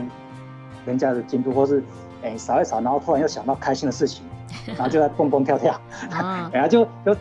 [0.86, 1.82] 人家的进度，或是
[2.22, 4.24] 哎扫一扫，然后突然又想到开心的事情，
[4.66, 5.72] 然后就在蹦蹦跳跳，
[6.10, 7.16] 啊，然后就就。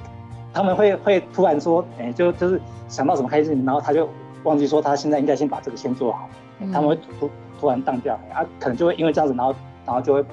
[0.54, 4.10] 他们会会突然说，哎、欸，就就是想到什么开心，然后他就
[4.44, 6.28] 忘记说他现在应该先把这个先做好。
[6.60, 10.26] 嗯、他们会突突然荡掉，啊，可能就会因为这样子，然后然后就会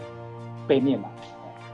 [0.67, 1.09] 被念嘛。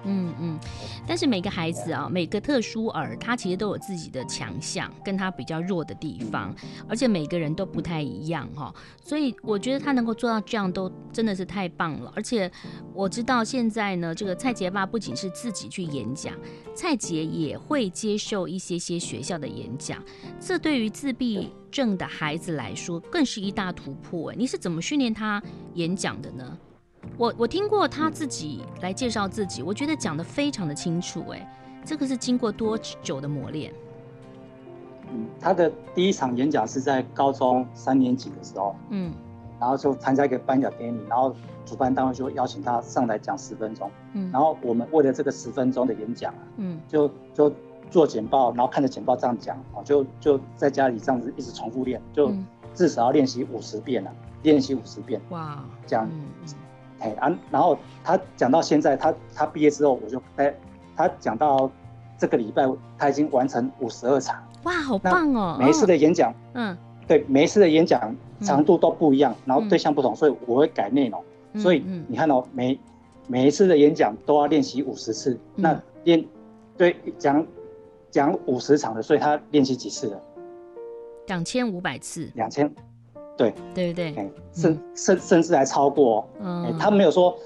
[0.04, 0.58] 嗯嗯，
[1.06, 6.54] 但是每个孩子啊，每个特殊儿，他其实都有自己的强项，跟他比较弱的地方，
[6.88, 12.12] 而且每个人都不太一样哈，所以我觉得他能够做到这样，都真的是太棒了。
[12.14, 12.50] 而且
[12.92, 16.34] 我知道现在呢，这个蔡杰爸不仅是自己去演讲，
[16.74, 20.02] 蔡杰也会接受一些些学校的演讲，
[20.38, 24.32] 这对于自闭症的孩子来说，更是一大突破。
[24.34, 25.42] 你是怎么训练他
[25.74, 26.58] 演讲的呢？
[27.16, 33.72] 我我听过他自己来介绍自己，我觉得讲的非常的清楚，哎，这个是经过多久的磨练？
[35.12, 39.12] 嗯，他的第一场演讲是在高中三年级的时候，嗯，
[39.60, 41.34] 然后就参加一个颁奖典礼，然后
[41.64, 47.52] 主办单位就邀请他上来讲十分钟，嗯，然后我们为了这个十分钟的演讲，嗯，就就
[47.90, 52.32] 做简报，然后看着简报这样讲，啊，就就在家里这样子一直重复练，就
[52.74, 54.10] 至少要练习五十遍了，
[54.42, 56.08] 练习五十遍，哇，这样。
[56.10, 56.24] 嗯
[57.04, 60.52] 哎啊，然后他讲到现在，他他毕业之后，我就哎，
[60.96, 61.70] 他讲到
[62.18, 64.42] 这个礼拜，他已经完成五十二场。
[64.64, 65.56] 哇，好棒哦！
[65.60, 66.74] 每一次的演讲，嗯，
[67.06, 71.22] 对，每一次的演讲长度都不一样，嗯、然后对象不同，所以我会改内容。
[71.52, 72.78] 嗯、所以你看哦，每
[73.26, 76.24] 每一次的演讲都要练习五十次，嗯、那练
[76.78, 77.46] 对讲
[78.10, 80.22] 讲五十场的，所以他练习几次了？
[81.26, 82.30] 两千五百次。
[82.34, 82.72] 两千。
[83.36, 83.54] 对。
[83.74, 87.36] 对对，哎，甚甚甚至还超过，嗯，他没有说，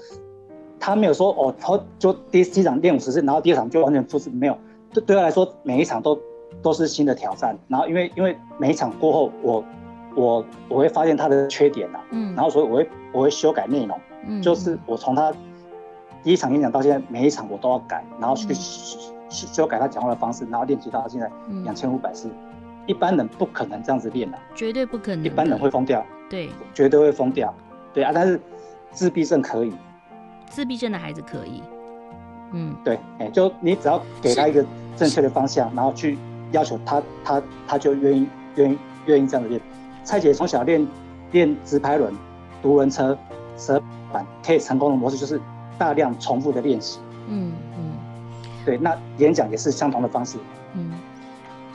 [0.79, 4.57] 他没有说哦，他就第一场练五十次，然后第二场就完全复制，没有，
[4.93, 6.17] 对对他来说，每一场都
[6.61, 9.63] 都是新的挑战，然后因为因为每一场过后，我
[10.15, 15.33] 我我会发现他的缺点呐，嗯，然后所以我会我会修改内容，嗯，就是我从他
[16.23, 18.53] 第一场演讲到现在，每一场我都要改，然后去
[19.29, 21.31] 修改他讲话的方式，然后练习到现在
[21.63, 22.29] 两千五百次。
[22.85, 25.23] 一般人不可能这样子练的，绝对不可能。
[25.23, 27.53] 一般人会疯掉，对，绝对会疯掉，
[27.93, 28.11] 对啊。
[28.13, 28.39] 但是
[28.91, 29.71] 自闭症可以，
[30.49, 31.61] 自闭症的孩子可以，
[32.51, 34.65] 嗯，对，哎、欸，就你只要给他一个
[34.97, 36.17] 正确的方向，然后去
[36.51, 39.61] 要求他，他他就愿意愿意愿意这样子练。
[40.03, 40.87] 蔡姐从小练
[41.31, 42.11] 练直排轮、
[42.61, 43.15] 独轮车、
[43.55, 43.79] 蛇
[44.11, 45.39] 板，可以成功的模式就是
[45.77, 47.91] 大量重复的练习，嗯嗯，
[48.65, 48.77] 对。
[48.77, 50.39] 那演讲也是相同的方式，
[50.73, 50.91] 嗯。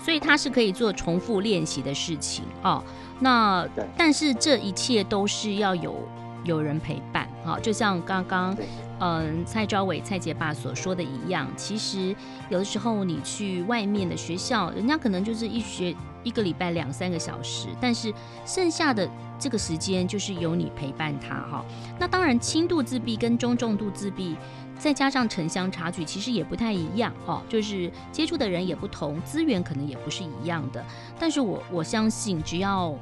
[0.04, 2.84] 所以他是可以做重复练习的事情哦。
[3.20, 5.96] 那但是这一切都是要有
[6.44, 8.54] 有人陪伴哈，就像刚刚
[9.00, 12.14] 嗯蔡昭伟蔡杰爸所说的一样，其实
[12.50, 18.12] 有的时候你去外面的学校，人家可能就是一学一个礼拜两三个小时，但是
[18.44, 21.64] 剩下的这个时间就是由你陪伴他哈。
[21.98, 24.36] 那当然轻度自闭跟中重度自闭。
[24.78, 30.84] 再加上城乡差距，其实也不太一样哦，就是接触的人也不同，资源可能也不是一样的。
[31.18, 32.94] 但是我我相信，只要，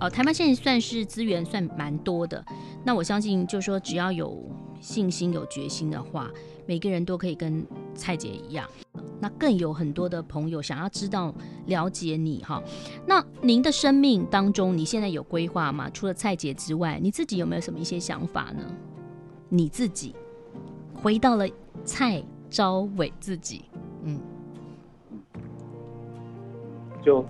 [0.00, 2.44] 呃，台湾现在算是资源算蛮多的，
[2.84, 4.42] 那我相信，就是说只要有
[4.80, 6.30] 信心、有决心的话，
[6.66, 7.64] 每个人都可以跟
[7.94, 8.68] 蔡姐一样。
[9.20, 11.34] 那更有很多的朋友想要知道、
[11.66, 12.62] 了解你哈。
[13.04, 15.90] 那您的生命当中，你现在有规划吗？
[15.90, 18.64] 除了蔡姐之外，你自己有没有什么一些想法呢？
[19.48, 20.14] 你自己？
[21.02, 21.46] 回到了
[21.84, 23.64] 蔡昭伟自己，
[24.02, 24.20] 嗯，
[27.02, 27.24] 就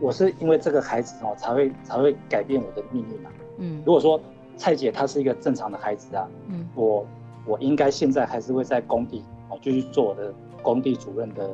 [0.00, 4.20] 我是因为这个孩子哦，才会才会改变我的命运嘛，嗯，如果说
[4.56, 7.06] 蔡姐她是一个正常的孩子啊，嗯，我
[7.44, 10.32] 我应该现在还是会在工地哦，继续做我的
[10.62, 11.50] 工地主任的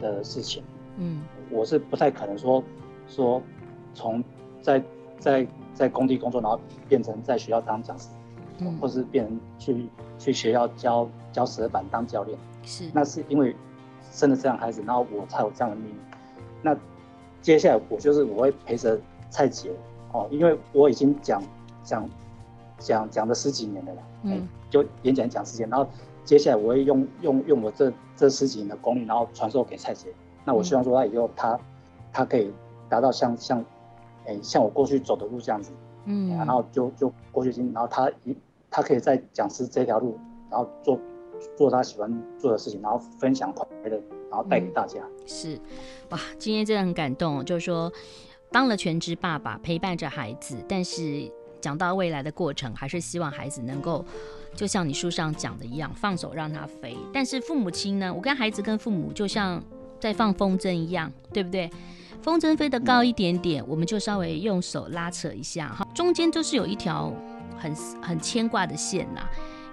[0.00, 0.64] 的事情，
[0.96, 2.62] 嗯，我是不太可能说
[3.06, 3.40] 说
[3.94, 4.22] 从
[4.60, 4.82] 在
[5.18, 8.08] 在在工地工作，然后变成在学校当讲师。
[8.80, 9.88] 或是变成去
[10.18, 13.54] 去学校教教蛇板当教练，是，那是因为
[14.10, 15.96] 生了这样孩子，然后我才有这样的命运。
[16.62, 16.76] 那
[17.40, 19.00] 接下来我就是我会陪着
[19.30, 19.70] 蔡姐
[20.12, 21.42] 哦，因为我已经讲
[21.82, 22.08] 讲
[22.78, 25.88] 讲讲了十几年了啦，嗯，就演讲讲十几年，然后
[26.24, 30.08] 接下来我会用用用我这这十几年的功力，然后传授给蔡姐。
[30.44, 31.58] 那我希望说他以后他
[32.12, 32.52] 他可以
[32.88, 33.60] 达到像像
[34.26, 35.72] 哎、欸、像我过去走的路这样子，
[36.04, 38.36] 嗯，然后就就过去经，然后他一。
[38.74, 40.18] 他可以在讲师这条路，
[40.50, 40.98] 然后做
[41.58, 44.00] 做他喜欢做的事情，然后分享快乐，
[44.30, 44.98] 然后带给大家。
[45.02, 45.60] 嗯、是，
[46.08, 47.92] 哇，今天真的很感动，就是说
[48.50, 51.30] 当了全职爸爸，陪伴着孩子，但是
[51.60, 54.02] 讲到未来的过程，还是希望孩子能够
[54.54, 56.96] 就像你书上讲的一样，放手让他飞。
[57.12, 59.62] 但是父母亲呢，我跟孩子跟父母就像
[60.00, 61.68] 在放风筝一样，对不对？
[62.22, 67.12] 风筝飞得高一点点，我们就稍微用手拉扯一下，哈，中间就是有一条
[67.58, 69.20] 很很牵挂的线呐。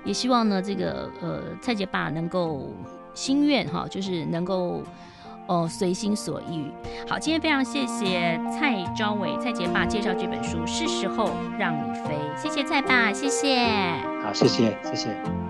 [0.04, 2.74] 也希望呢，这个呃蔡杰爸能够
[3.14, 4.82] 心愿哈，就是能够
[5.48, 6.72] 哦随心所欲。
[7.08, 11.30] 好，今天非常谢谢蔡昭伟蔡杰爸介绍这本书，是时候
[11.60, 12.16] 让你飞。
[12.36, 13.68] 谢谢蔡爸，谢谢。
[14.24, 15.49] 好，谢谢，谢谢。